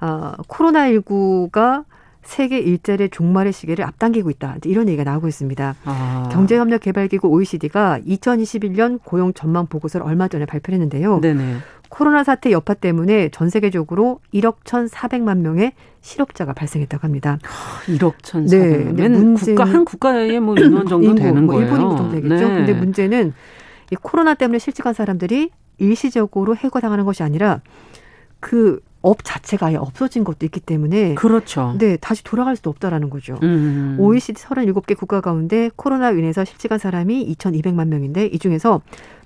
[0.00, 1.84] 아, 코로나 19가
[2.22, 4.56] 세계 일자리 종말의 시기를 앞당기고 있다.
[4.64, 5.74] 이런 얘기가 나오고 있습니다.
[5.84, 6.28] 아.
[6.32, 11.20] 경제협력개발기구 OECD가 2021년 고용 전망 보고서를 얼마 전에 발표했는데요.
[11.20, 11.56] 네네.
[11.88, 17.38] 코로나 사태 여파 때문에 전 세계적으로 1억 1,400만 명의 실업자가 발생했다고 합니다.
[17.86, 21.70] 1억 1,400만 네, 문제 국가 한 국가의 뭐 인원 정도 인구, 되는 뭐 거예요.
[21.70, 22.34] 일본이 보통 되겠죠.
[22.34, 22.54] 네.
[22.56, 23.34] 근데 문제는
[23.90, 27.60] 이 코로나 때문에 실직한 사람들이 일시적으로 해고당하는 것이 아니라
[28.40, 31.74] 그 업 자체가 아예 없어진 것도 있기 때문에 그렇죠.
[31.78, 33.38] 네, 다시 돌아갈 수도 없다라는 거죠.
[33.42, 33.96] 음.
[33.98, 38.80] OECD 37개 국가 가운데 코로나로 인해서 실직한 사람이 2,200만 명인데 이 중에서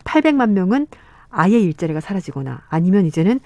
[0.05, 0.87] 800만 명은
[1.29, 3.41] 아예 일자리가 사라지거나 아니면 이제는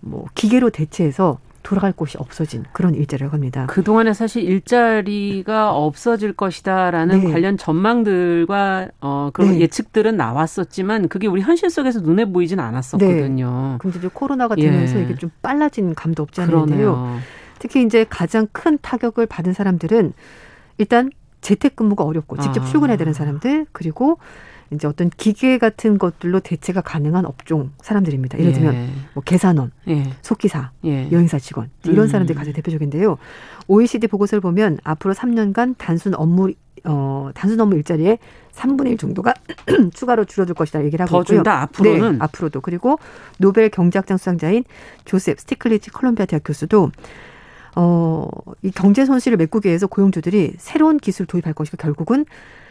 [0.00, 3.66] 뭐 기계로 대체해서 돌아갈 곳이 없어진 그런 일자리라고 합니다.
[3.66, 7.32] 그동안에 사실 일자리가 없어질 것이다라는 네.
[7.32, 9.62] 관련 전망들과 어, 그런 네.
[9.62, 13.70] 예측들은 나왔었지만 그게 우리 현실 속에서 눈에 보이진 않았었거든요.
[13.72, 13.78] 네.
[13.80, 15.02] 근데 이제 코로나가 되면서 예.
[15.02, 17.18] 이게 좀 빨라진 감도 없지 않은데요.
[17.58, 20.12] 특히 이제 가장 큰 타격을 받은 사람들은
[20.78, 21.10] 일단
[21.40, 22.66] 재택근무가 어렵고 직접 아.
[22.66, 24.18] 출근해야 되는 사람들 그리고
[24.72, 28.38] 이제 어떤 기계 같은 것들로 대체가 가능한 업종 사람들입니다.
[28.38, 28.88] 예를 들면 예.
[29.14, 30.04] 뭐 계산원, 예.
[30.22, 31.10] 속기사, 예.
[31.12, 32.08] 여행사 직원 이런 음.
[32.08, 33.18] 사람들이 가장 대표적인데요.
[33.68, 36.52] OECD 보고서를 보면 앞으로 3년간 단순 업무
[36.84, 38.18] 어, 단순 업무 일자리의
[38.52, 39.34] 3분의 1 정도가
[39.94, 41.38] 추가로 줄어들 것이다 얘기를 하고 더 있고요.
[41.38, 42.98] 준다 앞으로는 네, 앞으로도 그리고
[43.38, 44.64] 노벨 경제학상 수상자인
[45.04, 46.90] 조셉 스티글리츠 컬럼비아 대학 교수도
[47.74, 48.28] 어,
[48.62, 52.24] 이 경제 손실을 메꾸기 위해서 고용주들이 새로운 기술을 도입할 것이고 결국은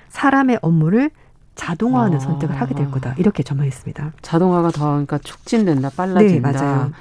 [0.10, 1.12] 사람의 업무를
[1.56, 2.20] 자동화하는 아.
[2.20, 3.16] 선택을 하게 될 거다.
[3.18, 4.14] 이렇게 전망했습니다.
[4.22, 6.52] 자동화가 더 그러니까 촉진된다, 빨라진다.
[6.52, 6.92] 네, 맞아요.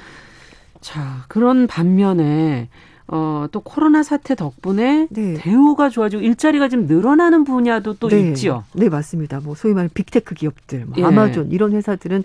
[0.80, 2.68] 자, 그런 반면에
[3.06, 5.34] 어, 또 코로나 사태 덕분에 네.
[5.34, 8.20] 대우가 좋아지고 일자리가 좀 늘어나는 분야도 또 네.
[8.20, 8.64] 있지요.
[8.74, 9.40] 네, 맞습니다.
[9.40, 11.04] 뭐 소위 말하는 big tech 기업들, 뭐 예.
[11.04, 12.24] 아마존 이런 회사들은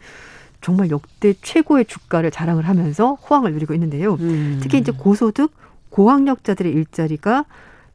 [0.61, 4.15] 정말 역대 최고의 주가를 자랑을 하면서 호황을 누리고 있는데요.
[4.15, 4.59] 음.
[4.61, 5.51] 특히 이제 고소득,
[5.89, 7.45] 고학력자들의 일자리가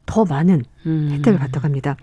[0.05, 1.09] 더 많은 음.
[1.11, 1.95] 혜택을 받다고 합니다.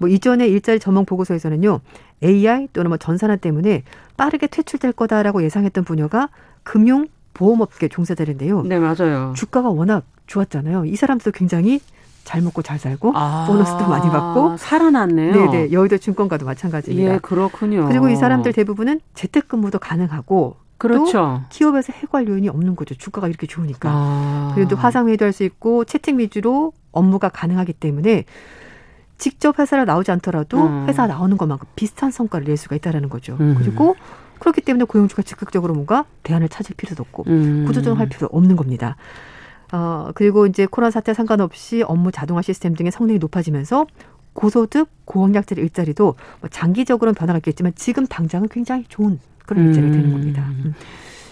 [0.00, 1.80] 뭐 이전에 일자리 전망 보고서에서는요.
[2.24, 3.82] AI 또는 뭐 전산화 때문에
[4.16, 6.30] 빠르게 퇴출될 거다라고 예상했던 분야가
[6.62, 8.62] 금융 보험업계 종사자인데요.
[8.62, 9.34] 네, 맞아요.
[9.36, 10.86] 주가가 워낙 좋았잖아요.
[10.86, 11.80] 이 사람들도 굉장히
[12.24, 15.32] 잘 먹고 잘 살고 아, 보너스도 많이 받고 살아났네요.
[15.32, 15.72] 네, 네.
[15.72, 17.14] 여의도 증권가도 마찬가지입니다.
[17.14, 17.86] 예, 그렇군요.
[17.86, 21.42] 그리고 이 사람들 대부분은 재택근무도 가능하고 그렇죠.
[21.50, 22.94] 기업에서 해고할 요인이 없는 거죠.
[22.94, 23.90] 주가가 이렇게 좋으니까.
[23.92, 24.52] 아.
[24.54, 28.24] 그리고 또 화상 회의도 할 수 있고 채팅 위주로 업무가 가능하기 때문에
[29.20, 30.86] 직접 회사를 나오지 않더라도 음.
[30.88, 33.36] 회사 나오는 것만큼 비슷한 성과를 낼 수가 있다라는 거죠.
[33.38, 33.54] 음.
[33.56, 33.94] 그리고
[34.40, 37.64] 그렇기 때문에 고용주가 적극적으로 뭔가 대안을 찾을 필요도 없고 음.
[37.66, 38.96] 구조조정할 필요 없는 겁니다.
[39.72, 43.86] 어, 그리고 이제 코로나 사태 상관없이 업무 자동화 시스템 등의 성능이 높아지면서
[44.32, 50.46] 고소득, 고학력자의 일자리도 뭐 장기적으로는 변화가 있겠지만 지금 당장은 굉장히 좋은 그런 일자리가 되는 겁니다.
[50.48, 50.74] 음.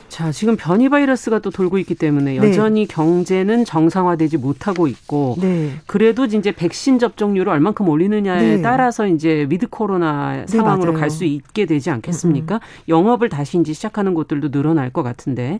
[0.09, 0.11] 음.
[0.11, 2.49] 자, 지금 변이 바이러스가 또 돌고 있기 때문에 네.
[2.49, 2.95] 여전히 네.
[2.95, 5.73] 경제는 정상화되지 못하고 있고 네.
[5.87, 8.63] 그래도 이제 백신 접종률을 얼만큼 올리느냐에 네.
[8.63, 12.57] 따라서 이제 with 코로나 네, 상황으로 갈 수 있게 되지 않겠습니까?
[12.57, 12.89] 음, 음.
[12.89, 15.59] 영업을 다시 이제 시작하는 곳들도 늘어날 것 같은데.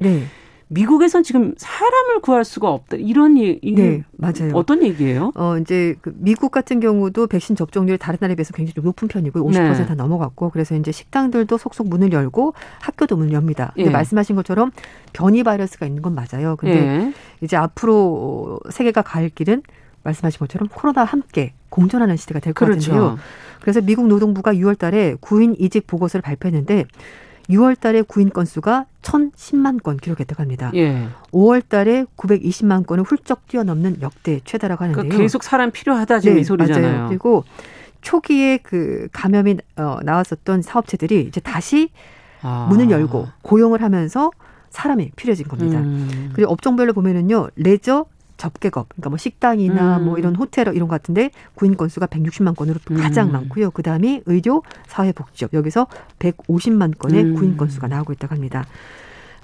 [0.69, 0.81] 네.
[0.81, 2.97] 미국에선 지금 사람을 구할 수가 없다.
[2.99, 4.53] 이런 얘기 네, 맞아요.
[4.55, 5.33] 어떤 얘기예요?
[5.35, 9.41] 어, 이제 그 미국 같은 경우도 백신 접종률이 다른 나라에 비해서 굉장히 좀 높은 편이고
[9.41, 9.95] 50%다 네.
[9.95, 13.73] 넘어갔고 그래서 이제 식당들도 속속 문을 열고 학교도 문을 엽니다.
[13.75, 13.93] 근데 예.
[13.93, 14.71] 말씀하신 것처럼
[15.13, 16.57] 변이 바이러스가 있는 건 맞아요.
[16.57, 17.13] 근데 예.
[17.41, 19.63] 이제 앞으로 세계가 갈 길은
[20.05, 22.93] 말씀하신 것처럼 코로나와 함께 공존하는 시대가 될것 그렇죠.
[22.93, 23.19] 같은데요.
[23.61, 26.87] 그래서 미국 노동부가 6월 달에 구인 이직 보고서를 발표했는데
[27.51, 30.71] 6월 달에 구인 건수가 1,010만 건 기록했다고 합니다.
[30.75, 31.09] 예.
[31.33, 35.03] 5월 달에 920만 건을 훌쩍 뛰어넘는 역대 최다라고 하는데요.
[35.03, 36.93] 그러니까 계속 사람 필요하다 지금 네, 이 소리잖아요.
[36.93, 37.09] 맞아요.
[37.09, 37.45] 그리고
[38.01, 41.91] 초기에 그 감염이 어, 나왔었던 사업체들이 이제 다시
[42.43, 42.67] 아.
[42.69, 44.31] 문을 열고 고용을 하면서
[44.71, 45.79] 사람이 필요해진 겁니다.
[45.81, 46.31] 음.
[46.35, 48.07] 그리고 업종별로 보면은요, 레저,
[48.39, 50.05] 접객업, 그러니까 뭐 식당이나 음.
[50.07, 52.97] 뭐 이런 호텔 이런 것 같은데 구인 건수가 160만 건으로 음.
[52.97, 53.73] 가장 많고요.
[53.73, 55.87] 그 다음이 의료, 사회복지업 여기서
[56.21, 57.35] 150만 건의 음.
[57.35, 58.65] 구인 건수가 나오고 있다고 합니다.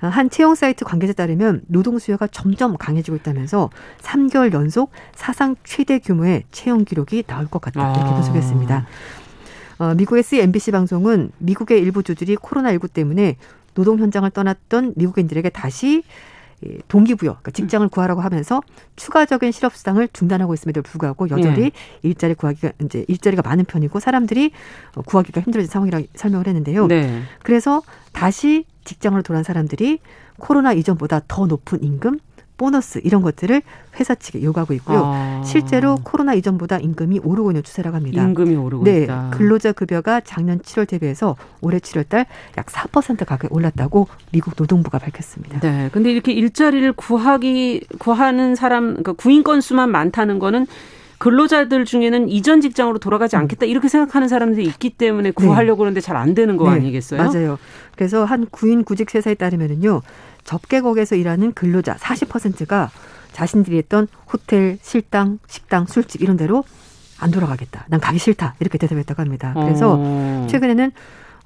[0.01, 3.71] 아, 한 채용 사이트 관계자에 따르면 노동 수요가 점점 강해지고 있다면서
[4.01, 8.15] 3개월 연속 사상 최대 규모의 채용 기록이 나올 것 같다 이렇게 아.
[8.15, 8.87] 분석했습니다.
[9.79, 13.37] 어, 미국의 CNBC 방송은 미국의 일부 주들이 코로나19 때문에
[13.75, 16.05] 노동 현장을 떠났던 미국인들에게 다시
[16.89, 18.61] 동기부여, 그러니까 직장을 구하라고 하면서
[18.97, 21.71] 추가적인 실업 수당을 중단하고 있음에도 불구하고 여전히 네.
[22.03, 24.53] 일자리 구하기가 이제 일자리가 많은 편이고 사람들이
[24.95, 26.87] 어, 구하기가 힘들어진 상황이라고 설명을 했는데요.
[26.87, 27.23] 네.
[27.43, 30.01] 그래서 다시 직장으로 돌아온 사람들이
[30.39, 32.19] 코로나 이전보다 더 높은 임금
[32.57, 33.63] 보너스 이런 것들을
[33.99, 35.03] 회사 측에 요구하고 있고요.
[35.05, 35.43] 아.
[35.45, 38.23] 실제로 코로나 이전보다 임금이 오르고 있는 추세라고 합니다.
[38.23, 39.31] 임금이 오르고 네, 있다.
[39.33, 42.27] 근로자 급여가 작년 7월 대비해서 올해 7월 달
[42.57, 45.61] 약 4% 가격이 올랐다고 미국 노동부가 밝혔습니다.
[45.61, 45.89] 네.
[45.93, 50.67] 근데 이렇게 일자리를 구하기 구하는 사람 그러니까 구인 건수만 많다는 거는
[51.19, 55.85] 근로자들 중에는 이전 직장으로 돌아가지 않겠다 이렇게 생각하는 사람들이 있기 때문에 구하려고 네.
[55.85, 56.77] 그러는데 잘 안 되는 거 네.
[56.77, 57.23] 아니겠어요?
[57.23, 57.59] 맞아요.
[57.97, 60.03] 그래서 한 구인 구직 회사에 따르면은요.
[60.45, 62.91] 접객업에서 일하는 근로자 40%가
[63.33, 66.65] 자신들이 했던 호텔, 실당, 식당, 술집 이런 데로
[67.19, 67.87] 안 돌아가겠다.
[67.89, 68.55] 난 가기 싫다.
[68.61, 69.53] 이렇게 대답했다고 합니다.
[69.55, 70.47] 그래서 어.
[70.49, 70.93] 최근에는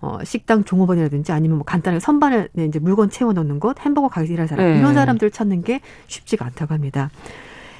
[0.00, 4.46] 어, 식당 종업원이라든지 아니면 뭐 간단하게 선반에 이제 물건 채워 넣는 곳, 햄버거 가게 일할
[4.46, 4.78] 사람 네.
[4.78, 7.10] 이런 사람들 찾는 게 쉽지가 않다고 합니다.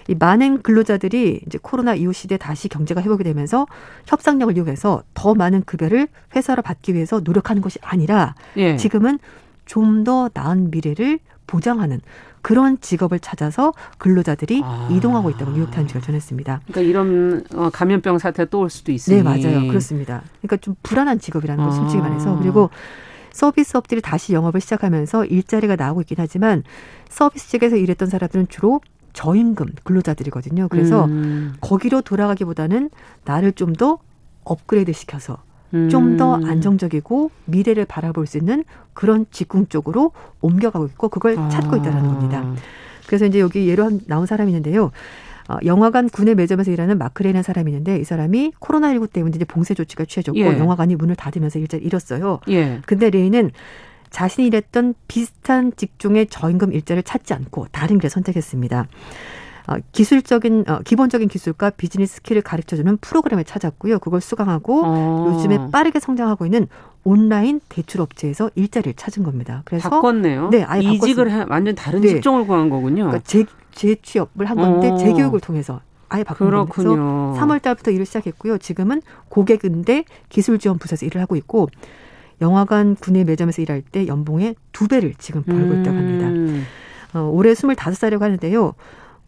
[0.09, 3.67] 이 많은 근로자들이 이제 코로나 이후 시대 다시 경제가 회복이 되면서
[4.07, 8.77] 협상력을 이용해서 더 많은 급여를 회사로 받기 위해서 노력하는 것이 아니라 예.
[8.77, 9.19] 지금은
[9.69, 12.01] 좀 더 나은 미래를 보장하는
[12.43, 14.89] 그런 직업을 찾아서 근로자들이 아.
[14.91, 16.61] 이동하고 있다고 뉴욕 타임즈가 전했습니다.
[16.67, 19.19] 그러니까 이런 어, 감염병 사태가 또올 수도 있으니.
[19.19, 19.67] 네, 맞아요.
[19.69, 20.23] 그렇습니다.
[20.41, 22.71] 그러니까 좀 불안한 직업이라는 걸 솔직히 말해서 그리고
[23.33, 26.63] 서비스업들이 다시 영업을 시작하면서 일자리가 나오고 있긴 하지만
[27.09, 28.81] 서비스 쪽에서 일했던 사람들은 주로
[29.13, 30.69] 저임금 근로자들이거든요.
[30.69, 31.55] 그래서 음.
[31.61, 32.91] 거기로 돌아가기보다는
[33.25, 33.99] 나를 좀 더
[34.45, 35.39] 업그레이드 시켜서
[35.75, 35.89] 음.
[35.89, 38.65] 좀더 안정적이고 미래를 바라볼 수 있는
[38.95, 41.49] 그런 직군 쪽으로 옮겨가고 있고 그걸 아.
[41.49, 42.55] 찾고 있다는 겁니다.
[43.07, 44.91] 그래서 이제 여기 예로 한, 나온 사람이 있는데요.
[45.49, 50.05] 어, 영화관 군내 매점에서 일하는 마크레이라는 사람이 있는데 이 사람이 코로나19 때문에 이제 봉쇄 조치가
[50.05, 50.59] 취해졌고 예.
[50.59, 52.41] 영화관이 문을 닫으면서 일자리 잃었어요.
[52.51, 52.81] 예.
[52.85, 53.51] 근데 레이는
[54.11, 58.89] 자신이 일했던 비슷한 직종의 저임금 일자리를 찾지 않고 다른 길을 선택했습니다.
[59.69, 63.99] 어, 기술적인 어, 기본적인 기술과 비즈니스 skill을 가르쳐주는 프로그램을 찾았고요.
[63.99, 65.35] 그걸 수강하고 어.
[65.35, 66.67] 요즘에 빠르게 성장하고 있는
[67.05, 69.63] 온라인 대출 업체에서 일자리를 찾은 겁니다.
[69.67, 70.49] 그래서 바꿨네요.
[70.51, 72.09] 네, 아예 이직을 해, 완전 다른 네.
[72.09, 73.05] 직종을 구한 거군요.
[73.05, 74.97] 그러니까 재, 재취업을 한 건데 어.
[74.97, 76.67] 재교육을 통해서 아예 바꾼 거예요.
[76.67, 78.57] 그래서 3월 달부터 일을 시작했고요.
[78.57, 81.69] 지금은 고객인데 기술 지원 부서에서 일을 하고 있고
[82.41, 86.29] 영화관 군내 매점에서 일할 때 연봉의 두 배를 지금 벌고 있다고 합니다.
[86.29, 86.65] 음.
[87.15, 88.75] 어, 올해 25살이라고 하는데요.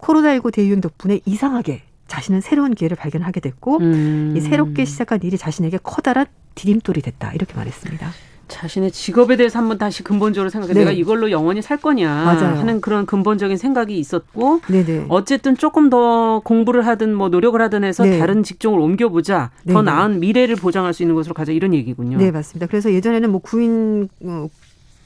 [0.00, 4.34] 코로나19 대유행 덕분에 이상하게 자신은 새로운 기회를 발견하게 됐고 음.
[4.36, 6.26] 이 새롭게 시작한 일이 자신에게 커다란
[6.56, 8.10] 디딤돌이 됐다 이렇게 말했습니다.
[8.48, 10.80] 자신의 직업에 대해서 한번 다시 근본적으로 생각해 네.
[10.80, 12.58] 내가 이걸로 영원히 살 거냐 맞아요.
[12.58, 15.06] 하는 그런 근본적인 생각이 있었고 네네.
[15.08, 18.18] 어쨌든 조금 더 공부를 하든 뭐 노력을 하든 해서 네.
[18.18, 19.72] 다른 직종을 옮겨보자 네네.
[19.72, 22.18] 더 나은 미래를 보장할 수 있는 것으로 가자 이런 얘기군요.
[22.18, 22.66] 네 맞습니다.
[22.66, 24.48] 그래서 예전에는 뭐 구인 어,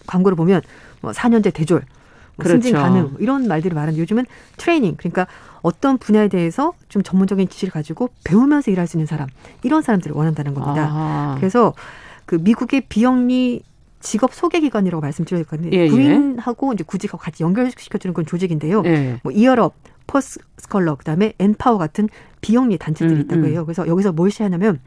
[0.07, 0.62] 광고를 보면
[1.03, 1.86] 뭐 4년제 대졸 뭐
[2.37, 2.55] 그렇죠.
[2.55, 4.26] 승진 가능 이런 말들을 말하는 요즘은
[4.57, 5.26] 트레이닝 그러니까
[5.62, 9.28] 어떤 분야에 대해서 좀 전문적인 지식을 가지고 배우면서 일할 수 있는 사람
[9.62, 10.89] 이런 사람들을 원한다는 겁니다.
[10.91, 11.35] 아.
[11.39, 11.74] 그래서
[12.26, 13.62] 그 미국의 비영리
[14.01, 15.70] 직업 소개 기관이라고 말씀드렸거든요.
[15.72, 15.89] 예, 예.
[15.89, 18.82] 구인하고 이제 구직하고 같이 연결시켜 주는 그런 조직인데요.
[18.85, 19.18] 예.
[19.22, 19.74] 뭐 Year Up,
[20.07, 22.09] Per Scholas, 그다음에 NPower 같은
[22.43, 23.47] 비영리 단체들이 음, 있다고 음.
[23.47, 23.64] 해요.
[23.64, 24.78] 그래서 여기서 뭘 하냐면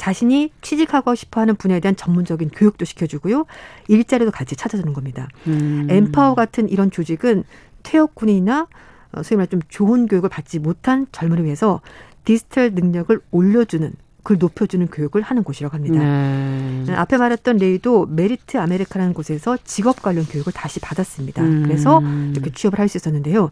[0.00, 3.44] 자신이 취직하고 싶어하는 분야에 대한 전문적인 교육도 시켜주고요.
[3.88, 5.28] 일자리도 같이 찾아주는 겁니다.
[5.46, 5.88] 음.
[5.90, 7.44] 엠파워 같은 이런 조직은
[7.82, 8.66] 퇴역군이나
[9.12, 11.82] 어, 소위 말해 좀 좋은 교육을 받지 못한 젊은이를 위해서
[12.24, 13.92] 디지털 능력을 올려주는
[14.22, 15.98] 그걸 높여주는 교육을 하는 곳이라고 합니다.
[16.02, 16.94] 네.
[16.94, 21.42] 앞에 말했던 레이도 Merit America라는 곳에서 직업 관련 교육을 다시 받았습니다.
[21.42, 21.62] 음.
[21.64, 22.00] 그래서
[22.32, 23.50] 이렇게 취업을 할 수 있었는데요.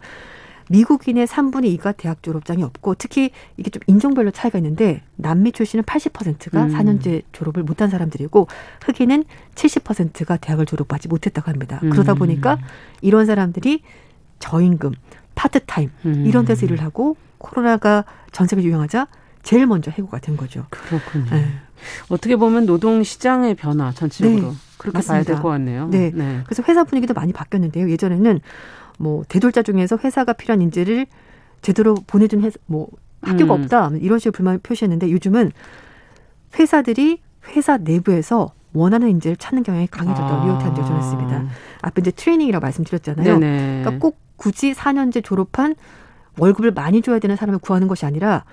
[0.71, 6.65] 미국인의 3분의 2가 대학 졸업장이 없고 특히 이게 좀 인종별로 차이가 있는데 남미 출신은 80%가
[6.65, 6.73] 음.
[6.75, 8.47] 4년제 졸업을 못한 사람들이고
[8.85, 11.81] 흑인은 70%가 대학을 졸업하지 못했다고 합니다.
[11.83, 11.91] 음.
[11.91, 12.59] 그러다 보니까
[13.01, 13.83] 이런 사람들이
[14.39, 14.93] 저임금,
[15.35, 16.25] 파트타임 음.
[16.27, 19.09] 이런 데서 일을 하고 코로나가 전 세계 유행하자
[19.43, 20.67] 제일 먼저 해고가 된 거죠.
[20.71, 21.27] 그렇군요.
[21.31, 21.47] 네.
[22.09, 25.13] 어떻게 보면 노동 시장의 변화 전체적으로 네, 그렇게 맞습니다.
[25.13, 25.89] 봐야 될 것 같네요.
[25.89, 26.11] 네.
[26.15, 26.41] 네.
[26.45, 27.89] 그래서 회사 분위기도 많이 바뀌었는데요.
[27.91, 28.41] 예전에는
[28.99, 31.07] 뭐 대졸자 중에서 회사가 필요한 인재를
[31.63, 32.89] 제대로 보내준 회사 뭐
[33.23, 33.63] 학교가 음.
[33.63, 35.53] 없다 이런 식으로 불만을 표시했는데 요즘은
[36.59, 40.45] 회사들이 회사 내부에서 원하는 인재를 찾는 경향이 강해졌다고 아.
[40.45, 41.47] 뉴욕타임즈가 전했습니다.
[41.83, 43.39] 앞에 이제 트레이닝이라고 말씀드렸잖아요.
[43.39, 43.83] 네네.
[43.83, 45.75] 그러니까 꼭 굳이 4년제 졸업한
[46.39, 48.45] 월급을 많이 줘야 되는 사람을 구하는 것이 아니라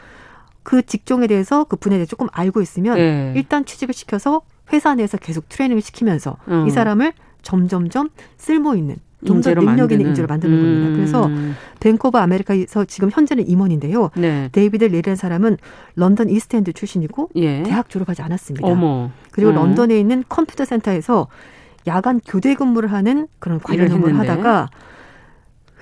[0.63, 3.33] 그 직종에 대해서 그 분야에 대해 조금 알고 있으면 네.
[3.35, 4.41] 일단 취직을 시켜서
[4.73, 6.65] 회사 내에서 계속 트레이닝을 시키면서 음.
[6.67, 8.95] 이 사람을 점점점 쓸모 있는
[9.25, 10.61] 좀더 능력 있는 인재로 만드는 음.
[10.61, 10.95] 겁니다.
[10.95, 11.29] 그래서
[11.79, 14.11] 뱅크 오브 아메리카에서 지금 현재는 임원인데요.
[14.17, 14.49] 네.
[14.51, 15.57] 데이비드 레이라는 사람은
[15.95, 17.63] 런던 이스트엔드 출신이고 예.
[17.63, 18.67] 대학 졸업하지 않았습니다.
[18.67, 19.11] 어머.
[19.31, 19.55] 그리고 음.
[19.55, 21.27] 런던에 있는 컴퓨터 센터에서
[21.87, 24.69] 야간 교대 근무를 하는 그런 관련 업무를 하다가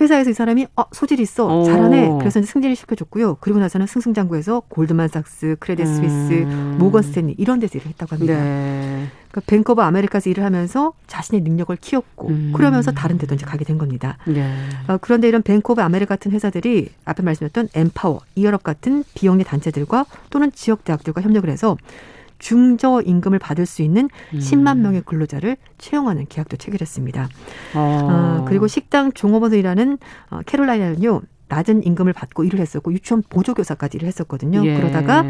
[0.04, 1.64] 회사에서 이 사람이 어, 소질 있어 오.
[1.64, 6.76] 잘하네 그래서 승진을 시켜줬고요 그리고 나서는 승승장구해서 골드만삭스 크레딧 스위스 음.
[6.78, 9.08] 모건 스탠리 이런 데서 일을 했다고 합니다 네.
[9.32, 12.54] 그러니까 뱅크 오브 아메리카에서 일을 하면서 자신의 능력을 키웠고 음.
[12.56, 14.54] 그러면서 다른 데도 이제 가게 된 겁니다 네.
[14.88, 19.44] 어, 그런데 이런 뱅크 오브 아메리카 같은 회사들이 앞에 말씀드렸던 NPower Year Up 같은 비영리
[19.44, 21.78] 단체들과 또는 지역 대학들과 협력을 해서
[22.44, 24.38] 중저 임금을 받을 수 있는 음.
[24.38, 27.30] 10만 명의 근로자를 채용하는 계약도 체결했습니다.
[27.74, 27.80] 어.
[27.80, 29.98] 어, 그리고 식당 종업원으로 일하는
[30.30, 31.22] 어, 캐롤라이나는요.
[31.48, 34.66] 낮은 임금을 받고 일을 했었고 유치원 보조교사까지 일을 했었거든요.
[34.66, 34.76] 예.
[34.76, 35.26] 그러다가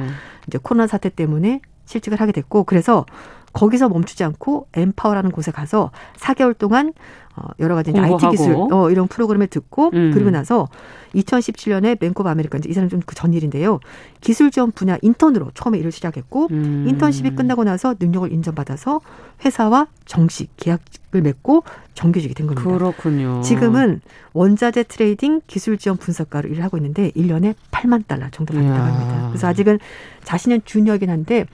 [0.47, 3.05] 이제 코로나 사태 때문에 실직을 하게 됐고 그래서
[3.54, 6.93] 거기서 멈추지 않고 NPower라는 곳에 가서 4개월 동안
[7.36, 10.12] 어, 여러 가지 IT 기술 어, 이런 프로그램을 듣고 음.
[10.14, 10.68] 그리고 나서
[11.16, 13.80] 2017년에 뱅크 오브 아메리카 이제 이 사람 좀 그 전 일인데요.
[14.22, 16.86] 기술 지원 분야 인턴으로 처음에 일을 시작했고 음.
[16.88, 19.01] 인턴십이 끝나고 나서 능력을 인정받아서
[19.43, 21.64] 회사와 정식 계약을 맺고
[21.95, 22.70] 정규직이 된 겁니다.
[22.70, 23.41] 그렇군요.
[23.41, 24.01] 지금은
[24.34, 29.28] 원자재 trading 기술 지원 분석가로 일을 하고 있는데 1년에 8만 달러 정도 받는다고 합니다.
[29.30, 29.80] 그래서 아직은
[30.24, 31.45] 자신은 주니어긴 한데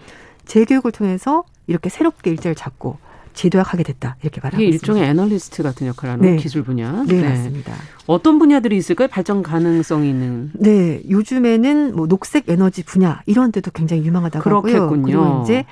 [0.50, 2.98] 재교육을 통해서 이렇게 새롭게 일자를 잡고
[3.34, 4.84] 재도약하게 됐다 이렇게 말하고 있습니다.
[4.84, 6.36] 일종의 애널리스트 같은 역할을 하는 네.
[6.36, 7.04] 기술 분야.
[7.08, 7.74] 네, 네, 맞습니다.
[8.08, 9.08] 어떤 분야들이 있을까요?
[9.08, 10.52] 발전 가능성이 있는.
[10.56, 14.84] 네, 요즘에는 뭐 녹색 에너지 분야 이런 데도 굉장히 유망하다고 그렇겠군요.
[14.84, 15.04] 하고요.
[15.04, 15.66] 그리고 이제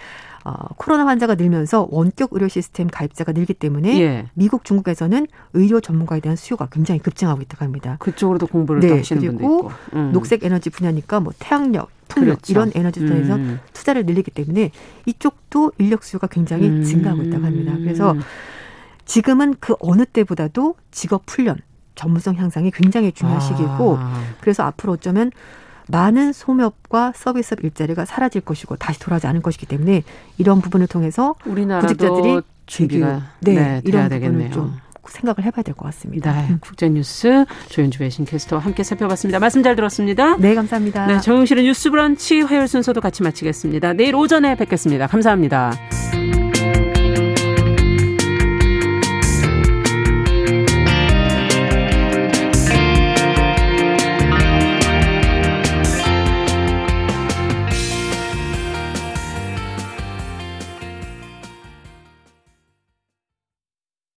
[0.46, 4.30] 어, 코로나 환자가 늘면서 원격 의료 시스템 가입자가 늘기 때문에 예.
[4.34, 7.98] 미국, 중국에서는 의료 전문가에 대한 수요가 굉장히 급증하고 있다고 합니다.
[8.00, 9.72] 그쪽으로도 공부를 네, 하시는 분도 있고.
[9.94, 10.12] 음.
[10.14, 12.52] 녹색 에너지 분야니까 뭐 태양력, 풍력 그렇죠.
[12.52, 13.60] 이런 에너지 분야에서 음.
[13.74, 14.72] 투자를 늘리기 때문에
[15.06, 16.84] 이쪽도 인력 수요가 굉장히 음.
[16.84, 17.74] 증가하고 있다고 합니다.
[17.78, 18.16] 그래서
[19.06, 21.58] 지금은 그 어느 때보다도 직업 훈련,
[21.96, 23.42] 전문성 향상이 굉장히 중요한 아.
[23.42, 23.98] 시기고
[24.42, 25.32] 그래서 앞으로 어쩌면
[25.90, 30.04] 많은 소매업과 서비스업 일자리가 사라질 것이고 다시 돌아오지 않을 것이기 때문에
[30.38, 31.36] 이런 부분을 통해서
[31.82, 34.52] 구직자들이 준비가 네, 네 이런 되겠네요.
[34.52, 34.76] 좀
[35.12, 36.34] 생각을 해봐야 될 것 같습니다.
[36.34, 36.58] 네, 음.
[36.62, 39.40] 국제뉴스 조윤주 외신 캐스터와 함께 살펴봤습니다.
[39.40, 40.36] 말씀 잘 들었습니다.
[40.38, 41.06] 네, 감사합니다.
[41.08, 43.94] 네, 정용실의 뉴스브런치 화요일 순서도 같이 마치겠습니다.
[43.94, 45.08] 내일 오전에 뵙겠습니다.
[45.08, 45.72] 감사합니다.